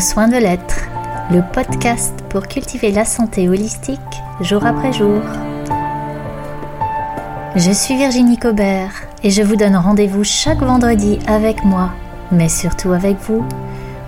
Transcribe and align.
Prendre 0.00 0.12
soin 0.12 0.28
de 0.28 0.42
l'être, 0.42 0.88
le 1.30 1.42
podcast 1.52 2.14
pour 2.30 2.48
cultiver 2.48 2.90
la 2.90 3.04
santé 3.04 3.50
holistique 3.50 4.00
jour 4.40 4.64
après 4.64 4.94
jour. 4.94 5.20
Je 7.54 7.70
suis 7.70 7.98
Virginie 7.98 8.38
Cobert 8.38 8.92
et 9.22 9.28
je 9.28 9.42
vous 9.42 9.56
donne 9.56 9.76
rendez-vous 9.76 10.24
chaque 10.24 10.62
vendredi 10.62 11.18
avec 11.26 11.64
moi, 11.64 11.90
mais 12.32 12.48
surtout 12.48 12.92
avec 12.92 13.18
vous, 13.28 13.44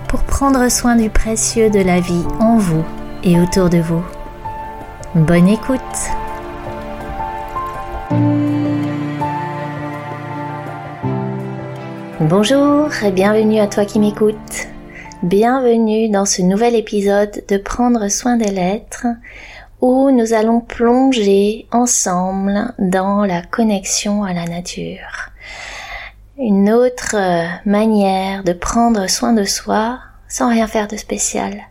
pour 0.07 0.23
prendre 0.23 0.67
soin 0.71 0.95
du 0.95 1.11
précieux 1.11 1.69
de 1.69 1.81
la 1.81 1.99
vie 1.99 2.25
en 2.39 2.57
vous 2.57 2.83
et 3.23 3.39
autour 3.39 3.69
de 3.69 3.77
vous. 3.77 4.03
Bonne 5.13 5.47
écoute 5.47 5.79
Bonjour 12.19 12.89
et 13.03 13.11
bienvenue 13.11 13.59
à 13.59 13.67
toi 13.67 13.85
qui 13.85 13.99
m'écoutes. 13.99 14.52
Bienvenue 15.23 16.09
dans 16.09 16.25
ce 16.25 16.41
nouvel 16.41 16.75
épisode 16.75 17.45
de 17.47 17.55
Prendre 17.55 18.09
soin 18.09 18.35
des 18.35 18.51
lettres 18.51 19.07
où 19.79 20.11
nous 20.11 20.33
allons 20.33 20.59
plonger 20.59 21.65
ensemble 21.71 22.73
dans 22.77 23.23
la 23.23 23.41
connexion 23.41 24.25
à 24.25 24.33
la 24.33 24.43
nature. 24.43 25.29
Une 26.37 26.69
autre 26.69 27.15
manière 27.65 28.43
de 28.43 28.51
prendre 28.51 29.09
soin 29.09 29.31
de 29.31 29.45
soi 29.45 30.01
sans 30.27 30.49
rien 30.49 30.67
faire 30.67 30.89
de 30.89 30.97
spécial, 30.97 31.69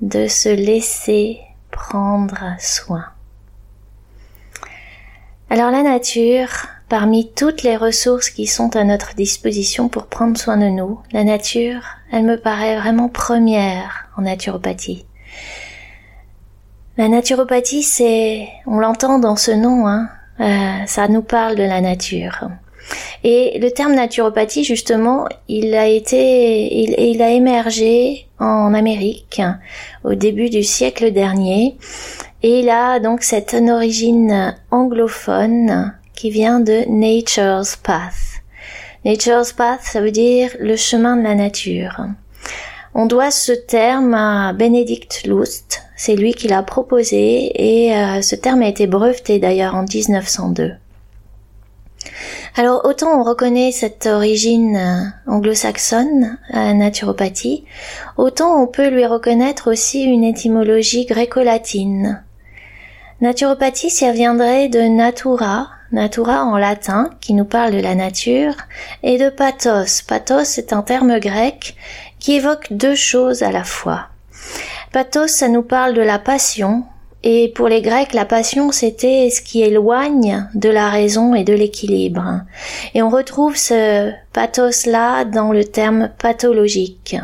de 0.00 0.28
se 0.28 0.48
laisser 0.48 1.40
prendre 1.72 2.54
soin. 2.60 3.06
Alors 5.50 5.72
la 5.72 5.82
nature, 5.82 6.68
Parmi 6.88 7.32
toutes 7.32 7.64
les 7.64 7.76
ressources 7.76 8.30
qui 8.30 8.46
sont 8.46 8.76
à 8.76 8.84
notre 8.84 9.16
disposition 9.16 9.88
pour 9.88 10.06
prendre 10.06 10.38
soin 10.38 10.56
de 10.56 10.68
nous, 10.68 11.00
la 11.10 11.24
nature, 11.24 11.82
elle 12.12 12.24
me 12.24 12.36
paraît 12.36 12.76
vraiment 12.76 13.08
première 13.08 14.08
en 14.16 14.22
naturopathie. 14.22 15.06
La 16.96 17.08
naturopathie, 17.08 17.82
c'est, 17.82 18.48
on 18.66 18.78
l'entend 18.78 19.18
dans 19.18 19.36
ce 19.36 19.50
nom, 19.50 19.86
hein, 19.86 20.08
euh, 20.40 20.86
ça 20.86 21.08
nous 21.08 21.22
parle 21.22 21.56
de 21.56 21.62
la 21.62 21.80
nature. 21.80 22.48
Et 23.24 23.58
le 23.58 23.70
terme 23.70 23.94
naturopathie, 23.94 24.64
justement, 24.64 25.26
il 25.48 25.74
a 25.74 25.88
été, 25.88 26.82
il, 26.82 26.94
il 26.98 27.20
a 27.20 27.30
émergé 27.30 28.28
en 28.38 28.72
Amérique 28.74 29.42
au 30.04 30.14
début 30.14 30.48
du 30.48 30.62
siècle 30.62 31.12
dernier. 31.12 31.76
Et 32.42 32.60
il 32.60 32.70
a 32.70 33.00
donc 33.00 33.22
cette 33.22 33.54
origine 33.54 34.54
anglophone 34.70 35.94
qui 36.14 36.30
vient 36.30 36.60
de 36.60 36.84
Nature's 36.88 37.76
Path. 37.76 38.42
Nature's 39.06 39.52
Path, 39.52 39.82
ça 39.84 40.00
veut 40.00 40.10
dire 40.10 40.50
le 40.58 40.74
chemin 40.74 41.16
de 41.16 41.22
la 41.22 41.36
nature. 41.36 42.06
On 42.92 43.06
doit 43.06 43.30
ce 43.30 43.52
terme 43.52 44.14
à 44.14 44.52
Benedict 44.52 45.22
Lust, 45.26 45.82
c'est 45.96 46.16
lui 46.16 46.34
qui 46.34 46.48
l'a 46.48 46.64
proposé 46.64 47.52
et 47.54 47.96
euh, 47.96 48.20
ce 48.20 48.34
terme 48.34 48.62
a 48.62 48.68
été 48.68 48.88
breveté 48.88 49.38
d'ailleurs 49.38 49.76
en 49.76 49.84
1902. 49.84 50.72
Alors 52.56 52.84
autant 52.84 53.20
on 53.20 53.22
reconnaît 53.22 53.70
cette 53.70 54.06
origine 54.06 54.76
euh, 54.76 55.30
anglo-saxonne 55.32 56.38
à 56.50 56.74
naturopathie, 56.74 57.64
autant 58.16 58.60
on 58.60 58.66
peut 58.66 58.88
lui 58.88 59.06
reconnaître 59.06 59.70
aussi 59.70 60.02
une 60.02 60.24
étymologie 60.24 61.06
gréco-latine. 61.06 62.24
Naturopathie, 63.20 63.90
ça 63.90 64.10
viendrait 64.10 64.68
de 64.68 64.80
natura, 64.80 65.75
natura 65.92 66.44
en 66.44 66.56
latin, 66.56 67.10
qui 67.20 67.34
nous 67.34 67.44
parle 67.44 67.72
de 67.72 67.80
la 67.80 67.94
nature, 67.94 68.54
et 69.02 69.18
de 69.18 69.28
pathos. 69.28 70.02
Pathos 70.02 70.58
est 70.58 70.72
un 70.72 70.82
terme 70.82 71.18
grec 71.18 71.76
qui 72.18 72.34
évoque 72.34 72.68
deux 72.70 72.94
choses 72.94 73.42
à 73.42 73.50
la 73.50 73.64
fois. 73.64 74.08
Pathos, 74.92 75.28
ça 75.28 75.48
nous 75.48 75.62
parle 75.62 75.94
de 75.94 76.02
la 76.02 76.18
passion, 76.18 76.84
et 77.28 77.52
pour 77.56 77.66
les 77.66 77.82
Grecs, 77.82 78.12
la 78.12 78.24
passion, 78.24 78.70
c'était 78.70 79.30
ce 79.30 79.40
qui 79.40 79.60
éloigne 79.62 80.48
de 80.54 80.68
la 80.68 80.90
raison 80.90 81.34
et 81.34 81.42
de 81.42 81.54
l'équilibre. 81.54 82.42
Et 82.94 83.02
on 83.02 83.10
retrouve 83.10 83.56
ce 83.56 84.12
pathos-là 84.32 85.24
dans 85.24 85.50
le 85.50 85.64
terme 85.64 86.10
pathologique. 86.18 87.16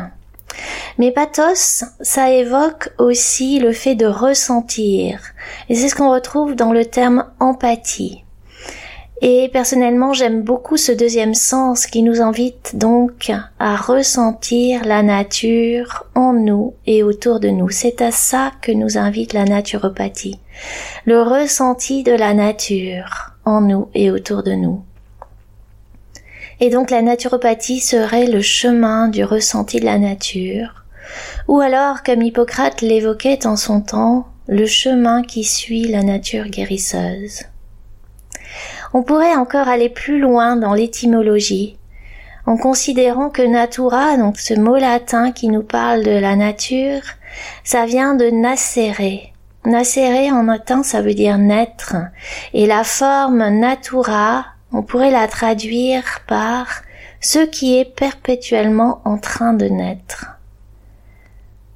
Mais 0.97 1.11
pathos, 1.11 1.85
ça 2.01 2.31
évoque 2.31 2.89
aussi 2.97 3.59
le 3.59 3.71
fait 3.71 3.95
de 3.95 4.05
ressentir. 4.05 5.21
Et 5.69 5.75
c'est 5.75 5.87
ce 5.87 5.95
qu'on 5.95 6.11
retrouve 6.11 6.55
dans 6.55 6.73
le 6.73 6.85
terme 6.85 7.25
empathie. 7.39 8.23
Et 9.25 9.49
personnellement, 9.53 10.11
j'aime 10.11 10.41
beaucoup 10.41 10.75
ce 10.75 10.91
deuxième 10.91 11.33
sens 11.33 11.87
qui 11.87 12.03
nous 12.03 12.19
invite 12.19 12.75
donc 12.75 13.31
à 13.57 13.77
ressentir 13.77 14.83
la 14.83 15.01
nature 15.01 16.05
en 16.13 16.33
nous 16.33 16.73
et 16.85 17.03
autour 17.03 17.39
de 17.39 17.47
nous. 17.47 17.69
C'est 17.69 18.01
à 18.01 18.11
ça 18.11 18.51
que 18.61 18.73
nous 18.73 18.97
invite 18.97 19.31
la 19.31 19.45
naturopathie. 19.45 20.39
Le 21.05 21.21
ressenti 21.21 22.03
de 22.03 22.11
la 22.11 22.33
nature 22.33 23.31
en 23.45 23.61
nous 23.61 23.87
et 23.93 24.11
autour 24.11 24.43
de 24.43 24.51
nous. 24.51 24.83
Et 26.59 26.69
donc 26.69 26.91
la 26.91 27.01
naturopathie 27.01 27.79
serait 27.79 28.27
le 28.27 28.41
chemin 28.41 29.07
du 29.07 29.23
ressenti 29.23 29.79
de 29.79 29.85
la 29.85 29.99
nature, 29.99 30.83
ou 31.47 31.61
alors, 31.61 32.03
comme 32.03 32.21
Hippocrate 32.21 32.81
l'évoquait 32.81 33.47
en 33.47 33.55
son 33.55 33.79
temps, 33.79 34.27
le 34.47 34.65
chemin 34.65 35.23
qui 35.23 35.45
suit 35.45 35.87
la 35.87 36.03
nature 36.03 36.49
guérisseuse. 36.49 37.43
On 38.95 39.01
pourrait 39.01 39.35
encore 39.35 39.67
aller 39.67 39.89
plus 39.89 40.19
loin 40.19 40.55
dans 40.55 40.75
l'étymologie, 40.75 41.77
en 42.45 42.57
considérant 42.57 43.29
que 43.31 43.41
natura, 43.41 44.17
donc 44.17 44.37
ce 44.39 44.53
mot 44.53 44.77
latin 44.77 45.31
qui 45.31 45.47
nous 45.47 45.63
parle 45.63 46.03
de 46.03 46.11
la 46.11 46.35
nature, 46.35 47.01
ça 47.63 47.85
vient 47.85 48.13
de 48.13 48.29
nascere. 48.29 49.31
Nascere 49.65 50.31
en 50.31 50.43
latin 50.43 50.83
ça 50.83 51.01
veut 51.01 51.15
dire 51.15 51.39
naître, 51.39 51.95
et 52.53 52.67
la 52.67 52.83
forme 52.83 53.47
natura, 53.47 54.45
on 54.71 54.83
pourrait 54.83 55.11
la 55.11 55.27
traduire 55.27 56.19
par 56.27 56.67
ce 57.19 57.39
qui 57.39 57.79
est 57.79 57.85
perpétuellement 57.85 59.01
en 59.05 59.17
train 59.17 59.53
de 59.53 59.65
naître. 59.65 60.37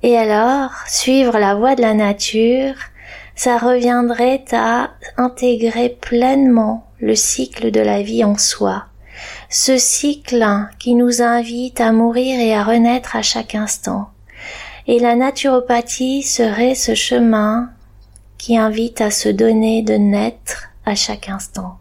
Et 0.04 0.18
alors, 0.18 0.72
suivre 0.86 1.40
la 1.40 1.56
voie 1.56 1.76
de 1.76 1.82
la 1.82 1.94
nature, 1.94 2.76
ça 3.36 3.58
reviendrait 3.58 4.46
à 4.52 4.92
intégrer 5.18 5.90
pleinement 5.90 6.87
le 7.00 7.16
cycle 7.16 7.72
de 7.72 7.80
la 7.80 8.02
vie 8.02 8.24
en 8.24 8.38
soi, 8.38 8.86
ce 9.50 9.78
cycle 9.78 10.46
qui 10.80 10.96
nous 10.96 11.22
invite 11.22 11.80
à 11.82 11.92
mourir 11.92 12.40
et 12.40 12.54
à 12.54 12.64
renaître 12.64 13.16
à 13.16 13.22
chaque 13.22 13.56
instant. 13.56 14.10
Et 14.88 15.00
la 15.00 15.16
naturopathie 15.16 16.24
serait 16.24 16.76
ce 16.76 16.96
chemin 16.96 17.70
qui 18.38 18.58
invite 18.58 19.02
à 19.02 19.12
se 19.12 19.30
donner 19.30 19.82
de 19.82 19.96
naître 19.96 20.70
à 20.86 20.96
chaque 20.96 21.30
instant. 21.30 21.78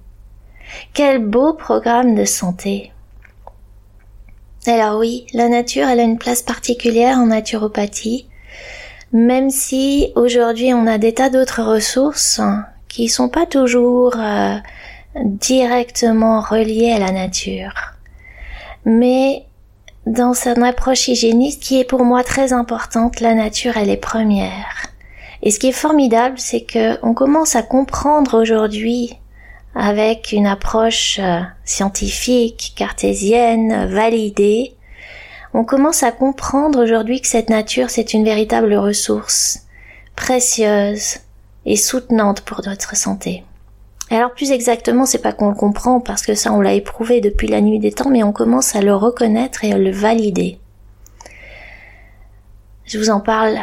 Quel 0.93 1.25
beau 1.25 1.53
programme 1.53 2.15
de 2.15 2.25
santé. 2.25 2.93
Alors 4.67 4.99
oui, 4.99 5.27
la 5.33 5.49
nature, 5.49 5.87
elle 5.87 6.01
a 6.01 6.05
une 6.05 6.19
place 6.19 6.43
particulière 6.43 7.19
en 7.19 7.27
naturopathie, 7.27 8.27
même 9.13 9.51
si 9.51 10.13
aujourd'hui 10.17 10.75
on 10.75 10.89
a 10.89 10.99
des 10.99 11.15
tas 11.15 11.31
d'autres 11.31 11.63
ressources 11.63 12.41
qui 12.89 13.09
sont 13.09 13.29
pas 13.29 13.47
toujours 13.47 14.17
euh, 14.17 14.57
directement 15.25 16.41
relié 16.41 16.93
à 16.93 16.99
la 16.99 17.13
nature. 17.13 17.75
Mais 18.85 19.45
dans 20.07 20.35
son 20.35 20.63
approche 20.63 21.09
hygiéniste 21.09 21.63
qui 21.63 21.81
est 21.81 21.85
pour 21.85 22.05
moi 22.05 22.23
très 22.23 22.53
importante, 22.53 23.21
la 23.21 23.35
nature 23.35 23.77
elle 23.77 23.91
est 23.91 23.97
première. 23.97 24.87
Et 25.43 25.51
ce 25.51 25.59
qui 25.59 25.69
est 25.69 25.73
formidable, 25.73 26.39
c'est 26.39 26.63
que 26.63 26.99
on 27.05 27.15
commence 27.15 27.57
à 27.57 27.63
comprendre 27.63 28.41
aujourd'hui 28.41 29.15
avec 29.75 30.33
une 30.33 30.47
approche 30.47 31.19
euh, 31.21 31.41
scientifique, 31.65 32.73
cartésienne, 32.77 33.87
validée, 33.87 34.75
on 35.53 35.65
commence 35.65 36.03
à 36.03 36.13
comprendre 36.13 36.83
aujourd'hui 36.83 37.21
que 37.21 37.27
cette 37.27 37.51
nature 37.51 37.91
c'est 37.91 38.15
une 38.15 38.25
véritable 38.25 38.75
ressource, 38.75 39.67
précieuse 40.15 41.19
et 41.67 41.77
soutenante 41.77 42.43
pour 42.43 42.63
notre 42.65 42.97
santé 42.97 43.45
alors 44.11 44.33
plus 44.33 44.53
exactement, 44.53 45.05
c'est 45.05 45.23
pas 45.23 45.33
qu'on 45.33 45.49
le 45.49 45.55
comprend 45.55 46.01
parce 46.01 46.23
que 46.23 46.35
ça 46.35 46.53
on 46.53 46.61
l'a 46.61 46.75
éprouvé 46.75 47.21
depuis 47.21 47.49
la 47.49 47.61
nuit 47.61 47.81
des 47.81 47.93
temps, 47.93 48.09
mais 48.09 48.23
on 48.23 48.33
commence 48.33 48.77
à 48.77 48.81
le 48.81 48.95
reconnaître 48.95 49.65
et 49.65 49.73
à 49.73 49.79
le 49.79 49.91
valider. 49.91 50.59
Je 52.85 52.99
vous 52.99 53.11
en 53.11 53.21
parle 53.21 53.59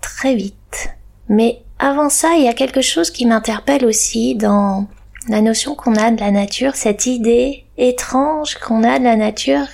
très 0.00 0.36
vite. 0.36 0.90
Mais 1.28 1.62
avant 1.78 2.08
ça, 2.08 2.34
il 2.36 2.44
y 2.44 2.48
a 2.48 2.52
quelque 2.52 2.82
chose 2.82 3.10
qui 3.10 3.26
m'interpelle 3.26 3.84
aussi 3.84 4.36
dans 4.36 4.86
la 5.28 5.40
notion 5.40 5.74
qu'on 5.74 5.96
a 5.96 6.10
de 6.12 6.20
la 6.20 6.30
nature, 6.30 6.76
cette 6.76 7.06
idée 7.06 7.64
étrange 7.76 8.56
qu'on 8.56 8.84
a 8.84 8.98
de 9.00 9.04
la 9.04 9.16
nature, 9.16 9.66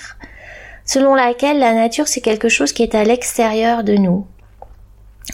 selon 0.86 1.14
laquelle 1.14 1.58
la 1.58 1.74
nature 1.74 2.08
c'est 2.08 2.22
quelque 2.22 2.48
chose 2.48 2.72
qui 2.72 2.82
est 2.82 2.94
à 2.94 3.04
l'extérieur 3.04 3.84
de 3.84 3.94
nous 3.94 4.26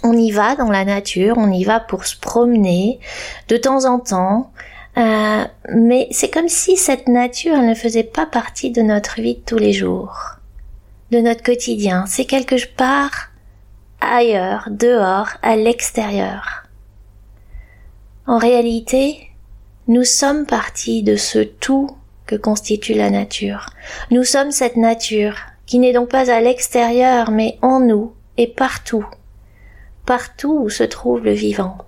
on 0.02 0.12
y 0.12 0.30
va 0.30 0.56
dans 0.56 0.70
la 0.70 0.84
nature, 0.84 1.36
on 1.38 1.50
y 1.50 1.64
va 1.64 1.80
pour 1.80 2.04
se 2.04 2.16
promener 2.18 3.00
de 3.48 3.56
temps 3.56 3.84
en 3.84 3.98
temps, 3.98 4.52
euh, 4.98 5.44
mais 5.74 6.08
c'est 6.10 6.30
comme 6.30 6.48
si 6.48 6.76
cette 6.76 7.08
nature 7.08 7.58
ne 7.58 7.74
faisait 7.74 8.04
pas 8.04 8.26
partie 8.26 8.70
de 8.70 8.82
notre 8.82 9.20
vie 9.20 9.40
tous 9.44 9.58
les 9.58 9.72
jours. 9.72 10.32
de 11.12 11.20
notre 11.20 11.44
quotidien, 11.44 12.04
c'est 12.06 12.24
quelque 12.24 12.56
part 12.74 13.30
ailleurs, 14.00 14.68
dehors, 14.70 15.28
à 15.42 15.54
l'extérieur. 15.54 16.64
En 18.26 18.38
réalité, 18.38 19.30
nous 19.86 20.02
sommes 20.02 20.46
partis 20.46 21.04
de 21.04 21.14
ce 21.14 21.38
tout 21.38 21.96
que 22.26 22.34
constitue 22.34 22.94
la 22.94 23.10
nature. 23.10 23.70
Nous 24.10 24.24
sommes 24.24 24.50
cette 24.50 24.76
nature, 24.76 25.36
qui 25.64 25.78
n'est 25.78 25.92
donc 25.92 26.08
pas 26.08 26.30
à 26.30 26.40
l'extérieur, 26.40 27.30
mais 27.30 27.56
en 27.62 27.78
nous 27.78 28.12
et 28.36 28.48
partout, 28.48 29.06
partout 30.06 30.60
où 30.62 30.70
se 30.70 30.84
trouve 30.84 31.24
le 31.24 31.32
vivant. 31.32 31.78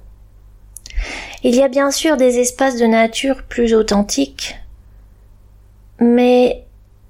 Il 1.44 1.54
y 1.54 1.62
a 1.62 1.68
bien 1.68 1.90
sûr 1.90 2.16
des 2.16 2.38
espaces 2.38 2.76
de 2.76 2.86
nature 2.86 3.44
plus 3.44 3.74
authentiques, 3.74 4.56
mais 6.00 6.64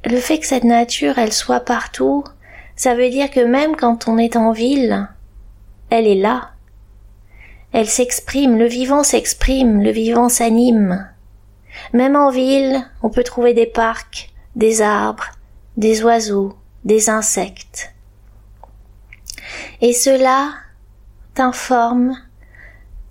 le 0.04 0.18
fait 0.18 0.38
que 0.38 0.46
cette 0.46 0.64
nature, 0.64 1.18
elle 1.18 1.32
soit 1.32 1.60
partout, 1.60 2.24
ça 2.76 2.94
veut 2.94 3.10
dire 3.10 3.30
que 3.30 3.40
même 3.40 3.74
quand 3.74 4.06
on 4.06 4.18
est 4.18 4.36
en 4.36 4.52
ville, 4.52 5.08
elle 5.90 6.06
est 6.06 6.14
là. 6.14 6.50
Elle 7.72 7.88
s'exprime, 7.88 8.58
le 8.58 8.66
vivant 8.66 9.02
s'exprime, 9.02 9.82
le 9.82 9.90
vivant 9.90 10.28
s'anime. 10.28 11.08
Même 11.92 12.16
en 12.16 12.30
ville, 12.30 12.86
on 13.02 13.10
peut 13.10 13.24
trouver 13.24 13.54
des 13.54 13.66
parcs, 13.66 14.30
des 14.56 14.82
arbres, 14.82 15.30
des 15.76 16.02
oiseaux, 16.02 16.54
des 16.84 17.10
insectes. 17.10 17.92
Et 19.80 19.92
cela 19.92 20.52
t'informe 21.38 22.16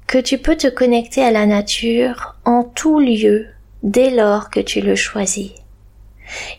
que 0.05 0.17
tu 0.17 0.37
peux 0.37 0.57
te 0.57 0.67
connecter 0.67 1.23
à 1.23 1.31
la 1.31 1.45
nature 1.45 2.35
en 2.43 2.63
tout 2.63 2.99
lieu 2.99 3.45
dès 3.83 4.09
lors 4.09 4.49
que 4.49 4.59
tu 4.59 4.81
le 4.81 4.95
choisis. 4.95 5.51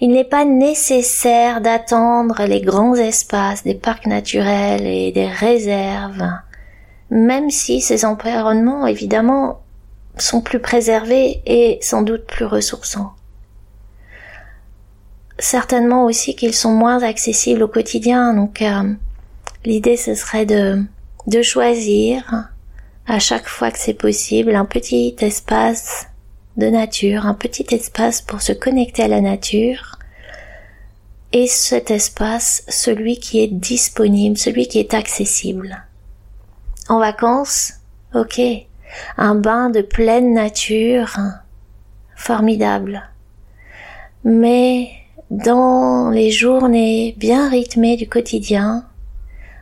Il 0.00 0.12
n'est 0.12 0.24
pas 0.24 0.46
nécessaire 0.46 1.60
d'attendre 1.60 2.44
les 2.44 2.62
grands 2.62 2.94
espaces 2.94 3.64
des 3.64 3.74
parcs 3.74 4.06
naturels 4.06 4.86
et 4.86 5.12
des 5.12 5.26
réserves, 5.26 6.26
même 7.10 7.50
si 7.50 7.82
ces 7.82 8.06
environnements, 8.06 8.86
évidemment, 8.86 9.60
sont 10.16 10.40
plus 10.40 10.60
préservés 10.60 11.42
et 11.44 11.78
sans 11.82 12.00
doute 12.00 12.24
plus 12.24 12.46
ressourçants. 12.46 13.12
Certainement 15.38 16.06
aussi 16.06 16.34
qu'ils 16.34 16.54
sont 16.54 16.72
moins 16.72 17.02
accessibles 17.02 17.62
au 17.62 17.68
quotidien, 17.68 18.32
donc 18.32 18.62
euh, 18.62 18.94
l'idée 19.66 19.98
ce 19.98 20.14
serait 20.14 20.46
de, 20.46 20.82
de 21.28 21.42
choisir 21.42 22.48
à 23.06 23.18
chaque 23.18 23.48
fois 23.48 23.70
que 23.70 23.78
c'est 23.78 23.92
possible 23.92 24.54
un 24.54 24.64
petit 24.64 25.14
espace 25.20 26.06
de 26.56 26.68
nature, 26.68 27.26
un 27.26 27.34
petit 27.34 27.66
espace 27.70 28.22
pour 28.22 28.40
se 28.40 28.52
connecter 28.52 29.02
à 29.02 29.08
la 29.08 29.20
nature, 29.20 29.98
et 31.32 31.46
cet 31.46 31.90
espace, 31.90 32.64
celui 32.68 33.18
qui 33.18 33.40
est 33.40 33.48
disponible, 33.48 34.38
celui 34.38 34.68
qui 34.68 34.78
est 34.78 34.94
accessible. 34.94 35.84
En 36.88 36.98
vacances, 36.98 37.74
ok, 38.14 38.40
un 39.18 39.34
bain 39.34 39.68
de 39.68 39.82
pleine 39.82 40.32
nature, 40.32 41.14
formidable. 42.16 43.02
Mais 44.24 44.88
dans 45.30 46.08
les 46.08 46.30
journées 46.30 47.14
bien 47.18 47.50
rythmées 47.50 47.98
du 47.98 48.08
quotidien, 48.08 48.87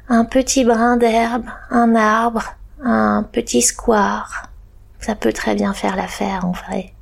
un 0.08 0.25
petit 0.25 0.64
brin 0.64 0.97
d'herbe, 0.97 1.47
un 1.70 1.94
arbre, 1.94 2.55
un 2.82 3.23
petit 3.23 3.62
square, 3.62 4.50
ça 5.00 5.14
peut 5.14 5.32
très 5.32 5.55
bien 5.55 5.73
faire 5.73 5.97
l'affaire 5.97 6.44
en 6.44 6.53
vrai. 6.53 6.93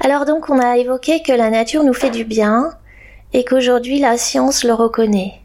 Alors 0.00 0.24
donc 0.24 0.48
on 0.48 0.58
a 0.58 0.76
évoqué 0.76 1.22
que 1.22 1.32
la 1.32 1.50
nature 1.50 1.84
nous 1.84 1.94
fait 1.94 2.10
du 2.10 2.24
bien 2.24 2.72
et 3.32 3.44
qu'aujourd'hui 3.44 3.98
la 3.98 4.16
science 4.16 4.64
le 4.64 4.74
reconnaît. 4.74 5.40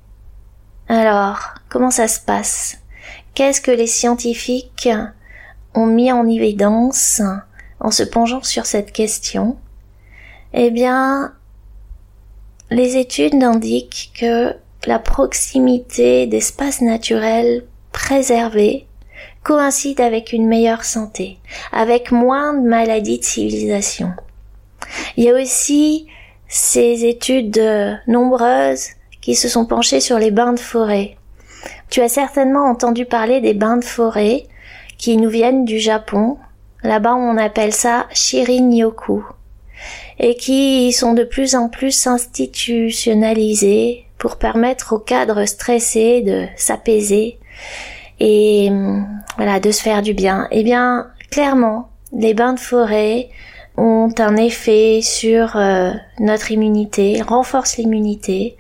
Alors, 0.89 1.39
comment 1.69 1.91
ça 1.91 2.07
se 2.07 2.19
passe? 2.19 2.77
Qu'est-ce 3.33 3.61
que 3.61 3.71
les 3.71 3.87
scientifiques 3.87 4.89
ont 5.73 5.85
mis 5.85 6.11
en 6.11 6.27
évidence 6.27 7.21
en 7.79 7.91
se 7.91 8.03
penchant 8.03 8.41
sur 8.41 8.65
cette 8.65 8.93
question? 8.93 9.57
Eh 10.53 10.71
bien, 10.71 11.33
les 12.71 12.97
études 12.97 13.43
indiquent 13.43 14.11
que 14.17 14.55
la 14.85 14.99
proximité 14.99 16.27
d'espaces 16.27 16.81
naturels 16.81 17.65
préservés 17.91 18.85
coïncide 19.43 20.01
avec 20.01 20.33
une 20.33 20.47
meilleure 20.47 20.83
santé, 20.83 21.37
avec 21.71 22.11
moins 22.11 22.53
de 22.53 22.67
maladies 22.67 23.19
de 23.19 23.23
civilisation. 23.23 24.11
Il 25.15 25.23
y 25.23 25.29
a 25.29 25.33
aussi 25.33 26.07
ces 26.47 27.05
études 27.05 27.61
nombreuses 28.07 28.87
qui 29.21 29.35
se 29.35 29.49
sont 29.49 29.65
penchées 29.65 29.99
sur 29.99 30.19
les 30.19 30.31
bains 30.31 30.53
de 30.53 30.59
forêt. 30.59 31.17
Tu 31.89 32.01
as 32.01 32.09
certainement 32.09 32.69
entendu 32.69 33.05
parler 33.05 33.41
des 33.41 33.53
bains 33.53 33.77
de 33.77 33.85
forêt 33.85 34.43
qui 34.97 35.17
nous 35.17 35.29
viennent 35.29 35.65
du 35.65 35.79
Japon. 35.79 36.37
Là-bas, 36.83 37.15
on 37.15 37.37
appelle 37.37 37.73
ça 37.73 38.07
Shirin-yoku 38.13 39.25
et 40.19 40.35
qui 40.35 40.91
sont 40.91 41.13
de 41.13 41.23
plus 41.23 41.55
en 41.55 41.69
plus 41.69 42.07
institutionnalisés 42.07 44.06
pour 44.17 44.37
permettre 44.37 44.93
aux 44.93 44.99
cadres 44.99 45.45
stressés 45.45 46.21
de 46.21 46.45
s'apaiser 46.55 47.39
et 48.19 48.71
voilà 49.37 49.59
de 49.59 49.71
se 49.71 49.81
faire 49.81 50.01
du 50.01 50.13
bien. 50.13 50.47
Eh 50.51 50.63
bien, 50.63 51.07
clairement, 51.29 51.89
les 52.13 52.33
bains 52.33 52.53
de 52.53 52.59
forêt 52.59 53.29
ont 53.77 54.11
un 54.17 54.35
effet 54.37 55.01
sur 55.03 55.55
euh, 55.55 55.91
notre 56.19 56.51
immunité, 56.51 57.21
renforcent 57.21 57.77
l'immunité. 57.77 58.57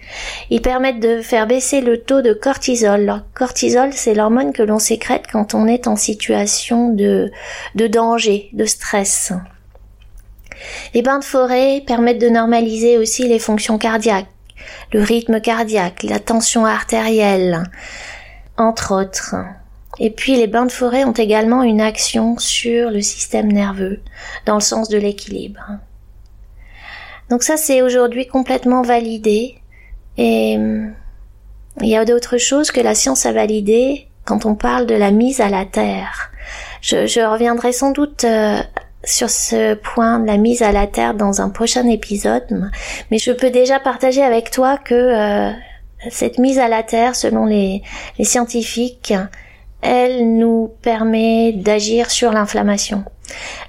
Ils 0.51 0.61
permettent 0.61 0.99
de 0.99 1.21
faire 1.21 1.47
baisser 1.47 1.81
le 1.81 2.01
taux 2.01 2.21
de 2.21 2.33
cortisol. 2.33 3.03
Le 3.03 3.13
cortisol, 3.33 3.93
c'est 3.93 4.13
l'hormone 4.13 4.53
que 4.53 4.61
l'on 4.61 4.77
sécrète 4.77 5.25
quand 5.31 5.55
on 5.55 5.65
est 5.65 5.87
en 5.87 5.95
situation 5.95 6.89
de, 6.89 7.31
de 7.73 7.87
danger, 7.87 8.49
de 8.53 8.65
stress. 8.65 9.33
Les 10.93 11.01
bains 11.01 11.19
de 11.19 11.23
forêt 11.23 11.83
permettent 11.85 12.21
de 12.21 12.29
normaliser 12.29 12.99
aussi 12.99 13.27
les 13.27 13.39
fonctions 13.39 13.79
cardiaques, 13.79 14.27
le 14.91 15.01
rythme 15.01 15.41
cardiaque, 15.41 16.03
la 16.03 16.19
tension 16.19 16.65
artérielle, 16.65 17.63
entre 18.57 18.93
autres. 18.93 19.35
Et 19.99 20.11
puis 20.11 20.35
les 20.35 20.47
bains 20.47 20.65
de 20.65 20.71
forêt 20.71 21.03
ont 21.03 21.13
également 21.13 21.63
une 21.63 21.81
action 21.81 22.37
sur 22.37 22.91
le 22.91 23.01
système 23.01 23.51
nerveux, 23.51 24.01
dans 24.45 24.55
le 24.55 24.61
sens 24.61 24.89
de 24.89 24.97
l'équilibre. 24.97 25.63
Donc 27.29 27.43
ça 27.43 27.57
c'est 27.57 27.81
aujourd'hui 27.81 28.27
complètement 28.27 28.83
validé 28.83 29.55
et 30.17 30.55
hum, 30.57 30.93
il 31.81 31.89
y 31.89 31.95
a 31.95 32.05
d'autres 32.05 32.37
choses 32.37 32.71
que 32.71 32.81
la 32.81 32.95
science 32.95 33.25
a 33.25 33.31
validées 33.31 34.07
quand 34.25 34.45
on 34.45 34.55
parle 34.55 34.85
de 34.85 34.95
la 34.95 35.11
mise 35.11 35.41
à 35.41 35.49
la 35.49 35.65
terre. 35.65 36.31
Je, 36.81 37.25
reviendrai 37.25 37.71
sans 37.71 37.91
doute 37.91 38.23
euh, 38.23 38.61
sur 39.07 39.29
ce 39.29 39.73
point 39.73 40.19
de 40.19 40.27
la 40.27 40.37
mise 40.37 40.61
à 40.61 40.71
la 40.71 40.85
terre 40.85 41.13
dans 41.13 41.41
un 41.41 41.49
prochain 41.49 41.87
épisode, 41.87 42.71
mais 43.09 43.17
je 43.17 43.31
peux 43.31 43.49
déjà 43.49 43.79
partager 43.79 44.21
avec 44.21 44.51
toi 44.51 44.77
que 44.77 44.93
euh, 44.93 45.51
cette 46.09 46.37
mise 46.37 46.59
à 46.59 46.67
la 46.67 46.83
terre, 46.83 47.15
selon 47.15 47.45
les, 47.45 47.81
scientifiques, 48.21 49.13
elle 49.81 50.37
nous 50.37 50.71
permet 50.81 51.53
d'agir 51.53 52.11
sur 52.11 52.31
l'inflammation. 52.31 53.03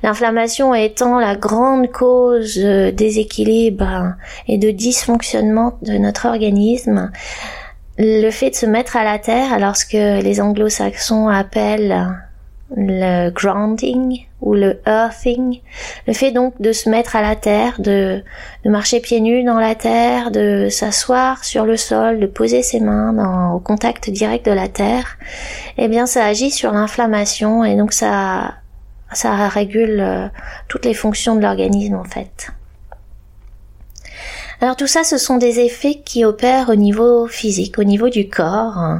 L'inflammation 0.02 0.75
étant 0.75 1.18
la 1.18 1.37
grande 1.37 1.90
cause 1.90 2.57
de 2.57 2.90
déséquilibre 2.90 4.14
et 4.47 4.59
de 4.59 4.71
dysfonctionnement 4.71 5.78
de 5.83 5.92
notre 5.92 6.26
organisme, 6.26 7.11
le 7.99 8.30
fait 8.30 8.50
de 8.50 8.54
se 8.54 8.66
mettre 8.66 8.97
à 8.97 9.04
la 9.04 9.18
terre, 9.18 9.52
alors 9.52 9.76
ce 9.76 9.85
que 9.85 10.23
les 10.23 10.40
anglo-saxons 10.40 11.28
appellent 11.28 12.07
le 12.77 13.31
grounding 13.31 14.27
ou 14.41 14.55
le 14.55 14.81
earthing, 14.87 15.61
le 16.07 16.13
fait 16.13 16.31
donc 16.31 16.61
de 16.61 16.73
se 16.73 16.89
mettre 16.89 17.17
à 17.17 17.23
la 17.23 17.35
terre, 17.35 17.81
de, 17.81 18.23
de 18.65 18.71
marcher 18.71 19.01
pieds 19.01 19.21
nus 19.21 19.43
dans 19.43 19.59
la 19.59 19.75
terre, 19.75 20.31
de 20.31 20.69
s'asseoir 20.71 21.45
sur 21.45 21.65
le 21.65 21.77
sol, 21.77 22.21
de 22.21 22.27
poser 22.27 22.63
ses 22.63 22.81
mains 22.81 23.13
dans, 23.13 23.55
au 23.55 23.59
contact 23.59 24.11
direct 24.11 24.47
de 24.47 24.53
la 24.53 24.69
terre, 24.69 25.19
eh 25.77 25.89
bien 25.89 26.07
ça 26.07 26.25
agit 26.25 26.51
sur 26.51 26.73
l'inflammation 26.73 27.65
et 27.65 27.77
donc 27.77 27.93
ça 27.93 28.55
ça 29.13 29.49
régule 29.49 30.01
euh, 30.01 30.29
toutes 30.69 30.85
les 30.85 30.93
fonctions 30.93 31.35
de 31.35 31.41
l'organisme 31.41 31.95
en 31.95 32.05
fait. 32.05 32.51
Alors 34.61 34.77
tout 34.77 34.89
ça, 34.89 35.05
ce 35.05 35.19
sont 35.19 35.39
des 35.39 35.61
effets 35.61 35.95
qui 36.05 36.25
opèrent 36.25 36.69
au 36.69 36.75
niveau 36.75 37.27
physique, 37.29 37.79
au 37.79 37.85
niveau 37.85 38.09
du 38.09 38.29
corps. 38.29 38.99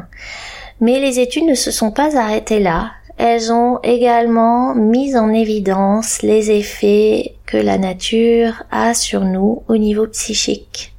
Mais 0.81 1.01
les 1.01 1.19
études 1.19 1.47
ne 1.47 1.55
se 1.55 1.73
sont 1.73 1.91
pas 1.91 2.17
arrêtées 2.17 2.61
là 2.61 2.93
elles 3.19 3.53
ont 3.53 3.81
également 3.83 4.77
mis 4.77 5.17
en 5.17 5.33
évidence 5.33 6.23
les 6.23 6.53
effets 6.53 7.35
que 7.47 7.57
la 7.57 7.77
nature 7.77 8.63
a 8.71 8.95
sur 8.95 9.25
nous 9.25 9.65
au 9.67 9.77
niveau 9.77 10.07
psychique. 10.07 10.95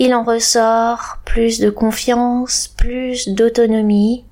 Il 0.00 0.12
en 0.12 0.24
ressort 0.24 1.18
plus 1.24 1.60
de 1.60 1.70
confiance, 1.70 2.66
plus 2.76 3.28
d'autonomie, 3.28 4.24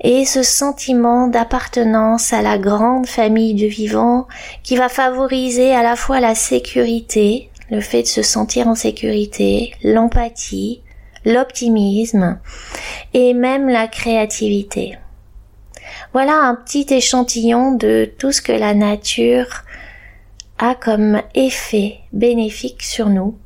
et 0.00 0.24
ce 0.24 0.42
sentiment 0.42 1.28
d'appartenance 1.28 2.32
à 2.32 2.40
la 2.40 2.56
grande 2.56 3.06
famille 3.06 3.54
du 3.54 3.68
vivant 3.68 4.28
qui 4.62 4.76
va 4.76 4.88
favoriser 4.88 5.74
à 5.74 5.82
la 5.82 5.96
fois 5.96 6.20
la 6.20 6.34
sécurité, 6.34 7.50
le 7.70 7.80
fait 7.80 8.02
de 8.02 8.08
se 8.08 8.22
sentir 8.22 8.66
en 8.66 8.74
sécurité, 8.74 9.74
l'empathie, 9.82 10.82
l'optimisme 11.24 12.38
et 13.12 13.34
même 13.34 13.68
la 13.68 13.88
créativité. 13.88 14.96
Voilà 16.18 16.40
un 16.44 16.54
petit 16.54 16.86
échantillon 16.88 17.72
de 17.72 18.10
tout 18.18 18.32
ce 18.32 18.40
que 18.40 18.52
la 18.52 18.72
nature 18.72 19.64
a 20.56 20.74
comme 20.74 21.20
effet 21.34 21.98
bénéfique 22.10 22.82
sur 22.82 23.10
nous. 23.10 23.36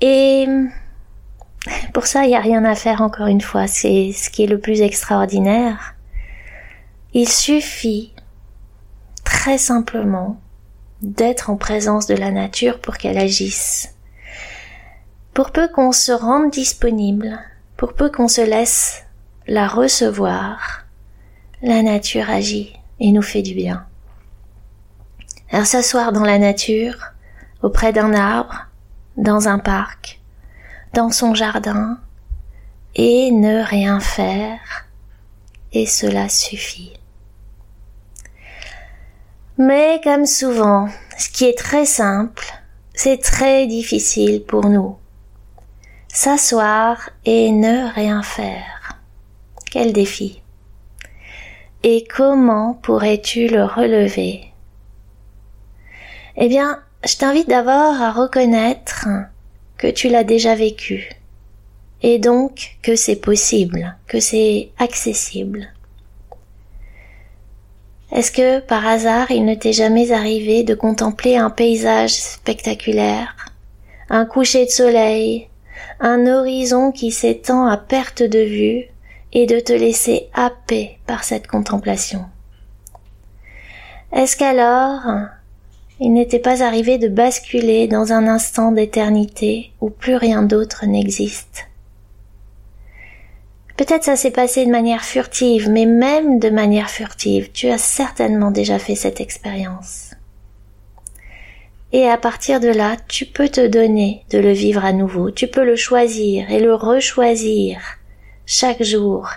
Et 0.00 0.48
pour 1.92 2.06
ça, 2.06 2.24
il 2.24 2.30
n'y 2.30 2.34
a 2.34 2.40
rien 2.40 2.64
à 2.64 2.74
faire 2.74 3.02
encore 3.02 3.28
une 3.28 3.40
fois. 3.40 3.68
C'est 3.68 4.10
ce 4.12 4.30
qui 4.30 4.42
est 4.42 4.48
le 4.48 4.58
plus 4.58 4.80
extraordinaire. 4.80 5.94
Il 7.12 7.28
suffit 7.28 8.12
très 9.22 9.56
simplement 9.56 10.40
d'être 11.02 11.50
en 11.50 11.56
présence 11.56 12.08
de 12.08 12.16
la 12.16 12.32
nature 12.32 12.80
pour 12.80 12.96
qu'elle 12.96 13.16
agisse. 13.16 13.94
Pour 15.34 15.52
peu 15.52 15.68
qu'on 15.68 15.92
se 15.92 16.10
rende 16.10 16.50
disponible, 16.50 17.38
pour 17.76 17.92
peu 17.92 18.10
qu'on 18.10 18.26
se 18.26 18.40
laisse 18.40 19.04
la 19.46 19.68
recevoir, 19.68 20.83
la 21.64 21.82
nature 21.82 22.28
agit 22.28 22.74
et 23.00 23.10
nous 23.10 23.22
fait 23.22 23.40
du 23.40 23.54
bien. 23.54 23.86
Alors 25.50 25.64
s'asseoir 25.64 26.12
dans 26.12 26.22
la 26.22 26.38
nature, 26.38 27.12
auprès 27.62 27.90
d'un 27.90 28.12
arbre, 28.12 28.66
dans 29.16 29.48
un 29.48 29.58
parc, 29.58 30.20
dans 30.92 31.10
son 31.10 31.34
jardin, 31.34 31.98
et 32.94 33.30
ne 33.30 33.64
rien 33.64 33.98
faire, 33.98 34.60
et 35.72 35.86
cela 35.86 36.28
suffit. 36.28 36.92
Mais 39.56 40.02
comme 40.04 40.26
souvent, 40.26 40.88
ce 41.16 41.30
qui 41.30 41.46
est 41.46 41.56
très 41.56 41.86
simple, 41.86 42.44
c'est 42.92 43.22
très 43.22 43.66
difficile 43.66 44.44
pour 44.44 44.68
nous. 44.68 44.98
S'asseoir 46.08 47.08
et 47.24 47.50
ne 47.52 47.90
rien 47.94 48.22
faire. 48.22 48.98
Quel 49.70 49.94
défi. 49.94 50.43
Et 51.86 52.02
comment 52.04 52.72
pourrais-tu 52.72 53.46
le 53.46 53.62
relever? 53.62 54.46
Eh 56.38 56.48
bien, 56.48 56.80
je 57.06 57.14
t'invite 57.18 57.46
d'abord 57.46 58.00
à 58.00 58.10
reconnaître 58.10 59.06
que 59.76 59.88
tu 59.88 60.08
l'as 60.08 60.24
déjà 60.24 60.54
vécu, 60.54 61.10
et 62.00 62.18
donc 62.18 62.78
que 62.80 62.96
c'est 62.96 63.16
possible, 63.16 63.98
que 64.06 64.18
c'est 64.18 64.70
accessible. 64.78 65.74
Est-ce 68.12 68.32
que 68.32 68.60
par 68.60 68.86
hasard 68.86 69.30
il 69.30 69.44
ne 69.44 69.54
t'est 69.54 69.74
jamais 69.74 70.10
arrivé 70.10 70.62
de 70.62 70.74
contempler 70.74 71.36
un 71.36 71.50
paysage 71.50 72.14
spectaculaire, 72.14 73.52
un 74.08 74.24
coucher 74.24 74.64
de 74.64 74.70
soleil, 74.70 75.48
un 76.00 76.26
horizon 76.28 76.92
qui 76.92 77.10
s'étend 77.10 77.66
à 77.66 77.76
perte 77.76 78.22
de 78.22 78.38
vue 78.38 78.93
et 79.34 79.46
de 79.46 79.60
te 79.60 79.72
laisser 79.72 80.28
happer 80.32 80.98
par 81.06 81.24
cette 81.24 81.48
contemplation. 81.48 82.24
Est-ce 84.12 84.36
qu'alors 84.36 85.02
il 86.00 86.12
n'était 86.12 86.40
pas 86.40 86.62
arrivé 86.62 86.98
de 86.98 87.08
basculer 87.08 87.86
dans 87.86 88.12
un 88.12 88.26
instant 88.26 88.72
d'éternité 88.72 89.72
où 89.80 89.90
plus 89.90 90.16
rien 90.16 90.42
d'autre 90.42 90.86
n'existe? 90.86 91.68
Peut-être 93.76 94.04
ça 94.04 94.16
s'est 94.16 94.30
passé 94.30 94.64
de 94.66 94.70
manière 94.70 95.04
furtive, 95.04 95.68
mais 95.68 95.84
même 95.84 96.38
de 96.38 96.50
manière 96.50 96.90
furtive, 96.90 97.50
tu 97.52 97.68
as 97.68 97.78
certainement 97.78 98.52
déjà 98.52 98.78
fait 98.78 98.94
cette 98.94 99.20
expérience. 99.20 100.10
Et 101.92 102.08
à 102.08 102.16
partir 102.16 102.60
de 102.60 102.68
là, 102.68 102.96
tu 103.08 103.26
peux 103.26 103.48
te 103.48 103.66
donner 103.66 104.24
de 104.30 104.38
le 104.38 104.52
vivre 104.52 104.84
à 104.84 104.92
nouveau, 104.92 105.30
tu 105.30 105.48
peux 105.48 105.64
le 105.64 105.76
choisir 105.76 106.50
et 106.50 106.60
le 106.60 106.74
rechoisir 106.74 107.80
chaque 108.46 108.82
jour, 108.82 109.28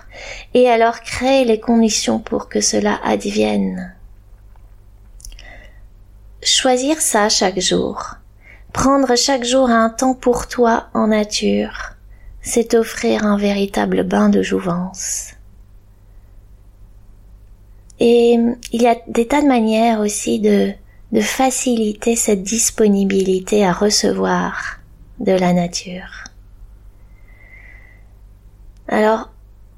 et 0.54 0.68
alors 0.68 1.00
créer 1.00 1.44
les 1.44 1.60
conditions 1.60 2.18
pour 2.18 2.48
que 2.48 2.60
cela 2.60 3.00
advienne. 3.02 3.94
Choisir 6.42 7.00
ça 7.00 7.28
chaque 7.28 7.60
jour, 7.60 8.16
prendre 8.72 9.16
chaque 9.16 9.44
jour 9.44 9.70
un 9.70 9.90
temps 9.90 10.14
pour 10.14 10.46
toi 10.46 10.88
en 10.94 11.08
nature, 11.08 11.94
c'est 12.42 12.74
offrir 12.74 13.24
un 13.24 13.36
véritable 13.36 14.02
bain 14.02 14.28
de 14.28 14.42
jouvence. 14.42 15.32
Et 18.00 18.38
il 18.72 18.82
y 18.82 18.86
a 18.86 18.96
des 19.08 19.26
tas 19.26 19.42
de 19.42 19.48
manières 19.48 20.00
aussi 20.00 20.38
de, 20.38 20.72
de 21.12 21.20
faciliter 21.20 22.14
cette 22.14 22.42
disponibilité 22.42 23.64
à 23.64 23.72
recevoir 23.72 24.78
de 25.18 25.32
la 25.32 25.52
nature. 25.52 26.27
Alors, 28.88 29.30